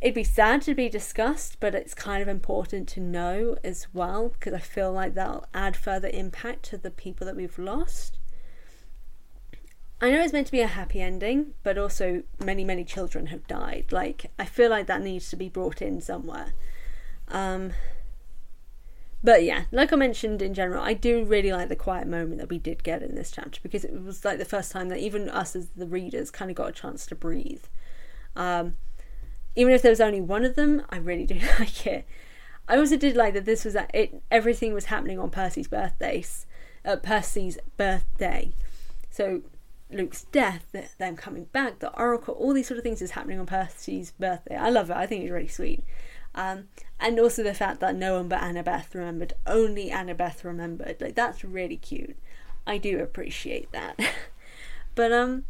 It'd 0.00 0.14
be 0.14 0.24
sad 0.24 0.62
to 0.62 0.74
be 0.74 0.88
discussed, 0.88 1.56
but 1.58 1.74
it's 1.74 1.92
kind 1.92 2.22
of 2.22 2.28
important 2.28 2.88
to 2.90 3.00
know 3.00 3.56
as 3.64 3.88
well 3.92 4.28
because 4.28 4.54
I 4.54 4.60
feel 4.60 4.92
like 4.92 5.14
that'll 5.14 5.46
add 5.52 5.76
further 5.76 6.08
impact 6.08 6.62
to 6.66 6.76
the 6.76 6.90
people 6.90 7.26
that 7.26 7.34
we've 7.34 7.58
lost. 7.58 8.18
I 10.00 10.12
know 10.12 10.20
it's 10.20 10.32
meant 10.32 10.46
to 10.46 10.52
be 10.52 10.60
a 10.60 10.68
happy 10.68 11.02
ending, 11.02 11.54
but 11.64 11.76
also 11.76 12.22
many, 12.38 12.62
many 12.62 12.84
children 12.84 13.26
have 13.26 13.48
died. 13.48 13.86
Like, 13.90 14.30
I 14.38 14.44
feel 14.44 14.70
like 14.70 14.86
that 14.86 15.02
needs 15.02 15.28
to 15.30 15.36
be 15.36 15.48
brought 15.48 15.82
in 15.82 16.00
somewhere. 16.00 16.52
Um, 17.26 17.72
but 19.24 19.42
yeah, 19.42 19.64
like 19.72 19.92
I 19.92 19.96
mentioned 19.96 20.40
in 20.40 20.54
general, 20.54 20.84
I 20.84 20.94
do 20.94 21.24
really 21.24 21.50
like 21.50 21.68
the 21.68 21.74
quiet 21.74 22.06
moment 22.06 22.38
that 22.38 22.48
we 22.48 22.58
did 22.58 22.84
get 22.84 23.02
in 23.02 23.16
this 23.16 23.32
chapter 23.32 23.58
because 23.60 23.84
it 23.84 24.00
was 24.00 24.24
like 24.24 24.38
the 24.38 24.44
first 24.44 24.70
time 24.70 24.88
that 24.90 25.00
even 25.00 25.28
us 25.28 25.56
as 25.56 25.70
the 25.70 25.86
readers 25.86 26.30
kind 26.30 26.52
of 26.52 26.56
got 26.56 26.68
a 26.68 26.72
chance 26.72 27.04
to 27.06 27.16
breathe. 27.16 27.64
Um, 28.36 28.76
even 29.56 29.72
if 29.72 29.82
there 29.82 29.92
was 29.92 30.00
only 30.00 30.20
one 30.20 30.44
of 30.44 30.54
them, 30.54 30.82
I 30.90 30.98
really 30.98 31.24
do 31.24 31.40
like 31.58 31.86
it. 31.86 32.06
I 32.68 32.76
also 32.76 32.96
did 32.96 33.16
like 33.16 33.34
that 33.34 33.46
this 33.46 33.64
was 33.64 33.76
it. 33.94 34.22
Everything 34.30 34.74
was 34.74 34.86
happening 34.86 35.18
on 35.18 35.30
Percy's 35.30 35.68
birthdays, 35.68 36.46
uh, 36.84 36.96
Percy's 36.96 37.58
birthday. 37.76 38.52
So 39.10 39.42
Luke's 39.90 40.24
death, 40.24 40.74
them 40.98 41.16
coming 41.16 41.44
back, 41.44 41.78
the 41.78 41.96
Oracle, 41.98 42.34
all 42.34 42.52
these 42.52 42.68
sort 42.68 42.78
of 42.78 42.84
things 42.84 43.00
is 43.00 43.12
happening 43.12 43.40
on 43.40 43.46
Percy's 43.46 44.12
birthday. 44.12 44.56
I 44.56 44.68
love 44.68 44.90
it. 44.90 44.96
I 44.96 45.06
think 45.06 45.24
it's 45.24 45.32
really 45.32 45.48
sweet. 45.48 45.82
Um, 46.34 46.68
and 47.00 47.18
also 47.18 47.42
the 47.42 47.54
fact 47.54 47.80
that 47.80 47.96
no 47.96 48.14
one 48.14 48.28
but 48.28 48.40
Annabeth 48.40 48.94
remembered, 48.94 49.32
only 49.46 49.90
Annabeth 49.90 50.44
remembered. 50.44 51.00
Like 51.00 51.14
that's 51.14 51.42
really 51.42 51.76
cute. 51.78 52.16
I 52.66 52.76
do 52.76 53.00
appreciate 53.00 53.72
that. 53.72 53.98
but 54.94 55.10
um, 55.10 55.44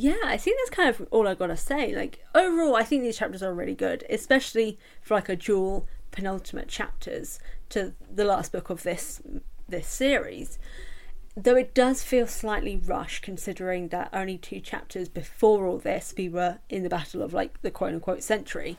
yeah, 0.00 0.20
I 0.24 0.36
think 0.36 0.58
that's 0.58 0.70
kind 0.76 0.88
of 0.88 1.06
all 1.10 1.26
I've 1.26 1.38
gotta 1.38 1.56
say. 1.56 1.94
Like 1.94 2.24
overall, 2.34 2.76
I 2.76 2.82
think 2.82 3.02
these 3.02 3.18
chapters 3.18 3.42
are 3.42 3.54
really 3.54 3.74
good, 3.74 4.04
especially 4.10 4.78
for 5.02 5.14
like 5.14 5.28
a 5.28 5.36
dual 5.36 5.86
penultimate 6.10 6.68
chapters 6.68 7.38
to 7.70 7.92
the 8.12 8.24
last 8.24 8.52
book 8.52 8.70
of 8.70 8.82
this 8.82 9.20
this 9.68 9.86
series. 9.86 10.58
Though 11.36 11.56
it 11.56 11.74
does 11.74 12.02
feel 12.02 12.26
slightly 12.26 12.76
rushed 12.76 13.22
considering 13.22 13.88
that 13.88 14.08
only 14.12 14.38
two 14.38 14.60
chapters 14.60 15.08
before 15.08 15.66
all 15.66 15.78
this 15.78 16.14
we 16.16 16.28
were 16.28 16.58
in 16.70 16.82
the 16.82 16.88
battle 16.88 17.22
of 17.22 17.34
like 17.34 17.60
the 17.62 17.70
quote 17.70 17.92
unquote 17.92 18.22
century. 18.22 18.78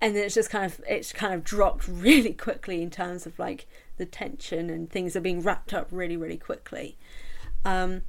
And 0.00 0.16
then 0.16 0.24
it's 0.24 0.34
just 0.34 0.50
kind 0.50 0.66
of 0.66 0.80
it's 0.88 1.12
kind 1.12 1.34
of 1.34 1.44
dropped 1.44 1.88
really 1.88 2.32
quickly 2.32 2.82
in 2.82 2.90
terms 2.90 3.26
of 3.26 3.38
like 3.38 3.66
the 3.96 4.06
tension 4.06 4.70
and 4.70 4.90
things 4.90 5.16
are 5.16 5.20
being 5.20 5.42
wrapped 5.42 5.74
up 5.74 5.88
really 5.90 6.16
really 6.16 6.38
quickly. 6.38 6.96
Um, 7.64 8.02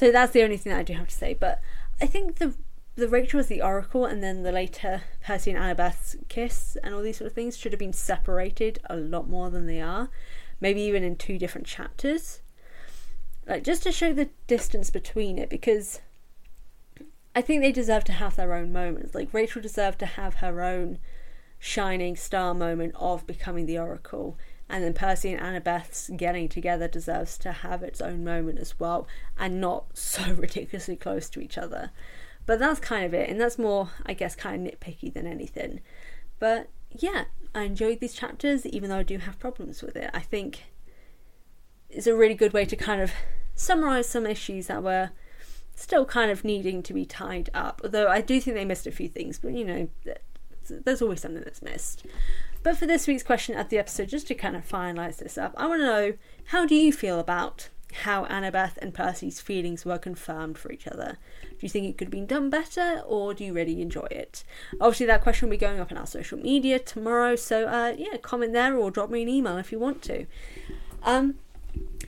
so 0.00 0.10
that's 0.10 0.32
the 0.32 0.42
only 0.42 0.56
thing 0.56 0.72
that 0.72 0.78
i 0.78 0.82
do 0.82 0.94
have 0.94 1.08
to 1.08 1.14
say 1.14 1.36
but 1.38 1.60
i 2.00 2.06
think 2.06 2.36
the 2.36 2.54
the 2.96 3.06
rachel 3.08 3.38
as 3.38 3.48
the 3.48 3.60
oracle 3.60 4.06
and 4.06 4.22
then 4.22 4.42
the 4.42 4.50
later 4.50 5.02
percy 5.22 5.50
and 5.50 5.62
annabeth's 5.62 6.16
kiss 6.28 6.76
and 6.82 6.94
all 6.94 7.02
these 7.02 7.18
sort 7.18 7.26
of 7.26 7.34
things 7.34 7.56
should 7.56 7.72
have 7.72 7.78
been 7.78 7.92
separated 7.92 8.78
a 8.88 8.96
lot 8.96 9.28
more 9.28 9.50
than 9.50 9.66
they 9.66 9.80
are 9.80 10.08
maybe 10.58 10.80
even 10.80 11.04
in 11.04 11.14
two 11.14 11.38
different 11.38 11.66
chapters 11.66 12.40
like 13.46 13.62
just 13.62 13.82
to 13.82 13.92
show 13.92 14.12
the 14.12 14.30
distance 14.46 14.90
between 14.90 15.38
it 15.38 15.50
because 15.50 16.00
I 17.34 17.42
think 17.42 17.60
they 17.60 17.72
deserve 17.72 18.04
to 18.04 18.12
have 18.12 18.36
their 18.36 18.54
own 18.54 18.72
moments. 18.72 19.14
Like 19.14 19.32
Rachel 19.32 19.62
deserved 19.62 19.98
to 20.00 20.06
have 20.06 20.36
her 20.36 20.62
own 20.62 20.98
shining 21.58 22.16
star 22.16 22.54
moment 22.54 22.94
of 22.96 23.26
becoming 23.26 23.66
the 23.66 23.78
Oracle, 23.78 24.36
and 24.70 24.84
then 24.84 24.94
Percy 24.94 25.32
and 25.32 25.40
Annabeth's 25.40 26.10
getting 26.16 26.48
together 26.48 26.88
deserves 26.88 27.36
to 27.38 27.52
have 27.52 27.82
its 27.82 28.00
own 28.00 28.24
moment 28.24 28.58
as 28.58 28.78
well, 28.78 29.06
and 29.38 29.60
not 29.60 29.86
so 29.96 30.32
ridiculously 30.32 30.96
close 30.96 31.28
to 31.30 31.40
each 31.40 31.58
other. 31.58 31.90
But 32.46 32.58
that's 32.58 32.80
kind 32.80 33.04
of 33.04 33.14
it, 33.14 33.28
and 33.28 33.40
that's 33.40 33.58
more, 33.58 33.90
I 34.06 34.14
guess, 34.14 34.34
kind 34.34 34.66
of 34.66 34.72
nitpicky 34.72 35.12
than 35.12 35.26
anything. 35.26 35.80
But 36.38 36.68
yeah, 36.90 37.24
I 37.54 37.62
enjoyed 37.62 38.00
these 38.00 38.14
chapters, 38.14 38.66
even 38.66 38.90
though 38.90 38.98
I 38.98 39.02
do 39.02 39.18
have 39.18 39.38
problems 39.38 39.82
with 39.82 39.96
it. 39.96 40.10
I 40.14 40.20
think 40.20 40.64
is 41.90 42.06
a 42.06 42.16
really 42.16 42.34
good 42.34 42.52
way 42.52 42.64
to 42.64 42.76
kind 42.76 43.00
of 43.00 43.12
summarize 43.54 44.08
some 44.08 44.26
issues 44.26 44.68
that 44.68 44.82
were 44.82 45.10
still 45.74 46.04
kind 46.04 46.30
of 46.30 46.44
needing 46.44 46.82
to 46.84 46.94
be 46.94 47.04
tied 47.04 47.50
up. 47.52 47.80
Although 47.82 48.08
I 48.08 48.20
do 48.20 48.40
think 48.40 48.56
they 48.56 48.64
missed 48.64 48.86
a 48.86 48.92
few 48.92 49.08
things, 49.08 49.38
but 49.38 49.52
you 49.52 49.64
know, 49.64 49.88
there's 50.68 51.02
always 51.02 51.20
something 51.20 51.42
that's 51.42 51.62
missed. 51.62 52.06
But 52.62 52.76
for 52.76 52.86
this 52.86 53.06
week's 53.06 53.22
question 53.22 53.56
at 53.56 53.70
the 53.70 53.78
episode, 53.78 54.08
just 54.08 54.26
to 54.28 54.34
kind 54.34 54.54
of 54.54 54.68
finalise 54.68 55.16
this 55.16 55.38
up, 55.38 55.54
I 55.56 55.66
want 55.66 55.80
to 55.80 55.86
know 55.86 56.12
how 56.46 56.66
do 56.66 56.74
you 56.74 56.92
feel 56.92 57.18
about 57.18 57.70
how 58.04 58.24
Annabeth 58.26 58.76
and 58.78 58.94
Percy's 58.94 59.40
feelings 59.40 59.84
were 59.84 59.98
confirmed 59.98 60.58
for 60.58 60.70
each 60.70 60.86
other? 60.86 61.16
Do 61.42 61.56
you 61.60 61.68
think 61.68 61.86
it 61.86 61.98
could 61.98 62.08
have 62.08 62.12
been 62.12 62.26
done 62.26 62.50
better, 62.50 63.02
or 63.06 63.34
do 63.34 63.44
you 63.44 63.52
really 63.52 63.80
enjoy 63.80 64.06
it? 64.10 64.44
Obviously, 64.80 65.06
that 65.06 65.22
question 65.22 65.48
will 65.48 65.56
be 65.56 65.58
going 65.58 65.80
up 65.80 65.90
on 65.90 65.98
our 65.98 66.06
social 66.06 66.38
media 66.38 66.78
tomorrow, 66.78 67.34
so 67.34 67.66
uh, 67.66 67.94
yeah, 67.96 68.16
comment 68.18 68.52
there 68.52 68.76
or 68.76 68.90
drop 68.90 69.10
me 69.10 69.22
an 69.22 69.28
email 69.28 69.56
if 69.56 69.72
you 69.72 69.78
want 69.78 70.02
to. 70.02 70.26
Um, 71.02 71.36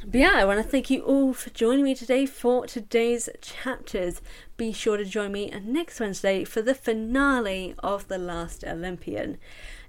but 0.05 0.21
yeah, 0.21 0.33
I 0.35 0.45
want 0.45 0.63
to 0.63 0.69
thank 0.69 0.91
you 0.91 1.03
all 1.03 1.33
for 1.33 1.51
joining 1.51 1.85
me 1.85 1.95
today 1.95 2.27
for 2.27 2.67
today's 2.67 3.29
chapters. 3.41 4.21
Be 4.57 4.73
sure 4.73 4.97
to 4.97 5.05
join 5.05 5.33
me 5.33 5.51
next 5.63 6.01
Wednesday 6.01 6.45
for 6.45 6.61
the 6.61 6.75
finale 6.75 7.75
of 7.79 8.09
The 8.09 8.19
Last 8.19 8.65
Olympian. 8.65 9.39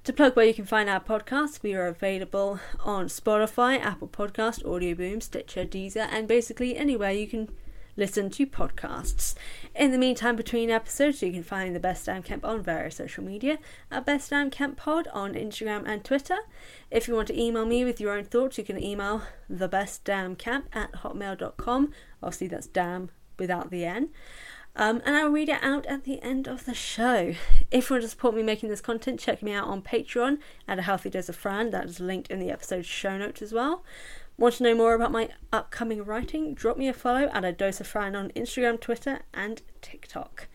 To 0.03 0.11
plug 0.11 0.35
where 0.35 0.45
you 0.45 0.53
can 0.53 0.65
find 0.65 0.89
our 0.89 0.99
podcast, 0.99 1.63
we 1.63 1.73
are 1.75 1.87
available 1.87 2.59
on 2.83 3.05
Spotify, 3.05 3.79
Apple 3.79 4.09
Podcast, 4.09 4.69
Audio 4.69 4.95
Boom, 4.95 5.21
Stitcher, 5.21 5.63
Deezer, 5.63 6.09
and 6.11 6.27
basically 6.27 6.75
anywhere 6.75 7.11
you 7.11 7.25
can 7.25 7.49
listen 7.95 8.29
to 8.31 8.45
podcasts. 8.45 9.33
In 9.73 9.91
the 9.91 9.97
meantime, 9.97 10.35
between 10.35 10.69
episodes, 10.69 11.21
you 11.21 11.31
can 11.31 11.41
find 11.41 11.73
the 11.73 11.79
Best 11.79 12.05
Damn 12.05 12.21
Camp 12.21 12.43
on 12.43 12.61
various 12.61 12.97
social 12.97 13.23
media 13.23 13.59
at 13.89 14.05
Best 14.05 14.31
Damn 14.31 14.49
Camp 14.49 14.75
Pod 14.75 15.07
on 15.13 15.35
Instagram 15.35 15.87
and 15.87 16.03
Twitter. 16.03 16.39
If 16.91 17.07
you 17.07 17.15
want 17.15 17.29
to 17.29 17.41
email 17.41 17.65
me 17.65 17.85
with 17.85 18.01
your 18.01 18.17
own 18.17 18.25
thoughts, 18.25 18.57
you 18.57 18.65
can 18.65 18.83
email 18.83 19.21
the 19.49 19.69
Best 19.69 20.03
Damn 20.03 20.35
Camp 20.35 20.67
at 20.73 20.91
hotmail.com. 20.91 21.93
Obviously, 22.21 22.47
that's 22.47 22.67
damn 22.67 23.09
without 23.39 23.71
the 23.71 23.85
N. 23.85 24.09
Um, 24.75 25.01
and 25.05 25.15
I'll 25.15 25.29
read 25.29 25.49
it 25.49 25.61
out 25.61 25.85
at 25.85 26.03
the 26.03 26.21
end 26.23 26.47
of 26.47 26.65
the 26.65 26.73
show. 26.73 27.35
If 27.69 27.89
you 27.89 27.93
want 27.95 28.03
to 28.03 28.09
support 28.09 28.33
me 28.33 28.41
making 28.41 28.69
this 28.69 28.81
content, 28.81 29.19
check 29.19 29.43
me 29.43 29.53
out 29.53 29.67
on 29.67 29.83
Patreon 29.83 30.39
at 30.67 30.79
A 30.79 30.81
Healthy 30.81 31.11
Dose 31.11 31.29
of 31.29 31.35
Fran. 31.35 31.69
That 31.69 31.85
is 31.85 31.99
linked 31.99 32.31
in 32.31 32.39
the 32.39 32.49
episode 32.49 32.85
show 32.85 33.17
notes 33.17 33.41
as 33.43 33.53
well. 33.53 33.83
Want 34.35 34.55
to 34.55 34.63
know 34.63 34.73
more 34.73 34.95
about 34.95 35.11
my 35.11 35.29
upcoming 35.51 36.03
writing? 36.03 36.55
Drop 36.55 36.75
me 36.75 36.87
a 36.87 36.93
follow 36.93 37.29
at 37.31 37.45
a 37.45 37.51
dose 37.51 37.79
of 37.79 37.85
Fran 37.85 38.15
on 38.15 38.31
Instagram, 38.31 38.79
Twitter, 38.79 39.19
and 39.31 39.61
TikTok. 39.81 40.47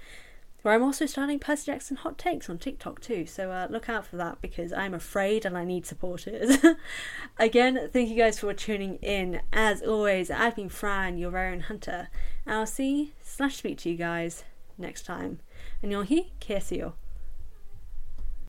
Where 0.63 0.75
I'm 0.75 0.83
also 0.83 1.07
starting 1.07 1.39
Percy 1.39 1.67
Jackson 1.67 1.97
hot 1.97 2.19
takes 2.19 2.51
on 2.51 2.59
TikTok 2.59 3.01
too, 3.01 3.27
so 3.27 3.53
uh, 3.53 3.69
look 3.71 3.89
out 3.89 4.05
for 4.07 4.17
that 4.17 4.43
because 4.43 4.73
I'm 4.73 4.93
afraid 4.93 5.45
and 5.45 5.57
I 5.57 5.65
need 5.65 5.87
supporters. 5.87 6.59
Again, 7.39 7.89
thank 7.93 8.09
you 8.09 8.17
guys 8.17 8.41
for 8.41 8.53
tuning 8.53 8.97
in. 8.97 9.41
As 9.53 9.83
always, 9.83 10.31
I've 10.31 10.57
been 10.57 10.69
Fran, 10.69 11.17
your 11.17 11.31
very 11.31 11.53
own 11.53 11.61
hunter, 11.61 12.09
and 12.45 12.57
I'll 12.57 12.67
see 12.67 13.15
slash 13.23 13.57
speak 13.57 13.79
to 13.79 13.91
you 13.91 13.97
guys 13.97 14.45
next 14.77 15.03
time. 15.03 15.39
And 15.81 15.93
you'll 15.93 16.03
hear, 16.03 16.25
KSEO. 16.41 16.95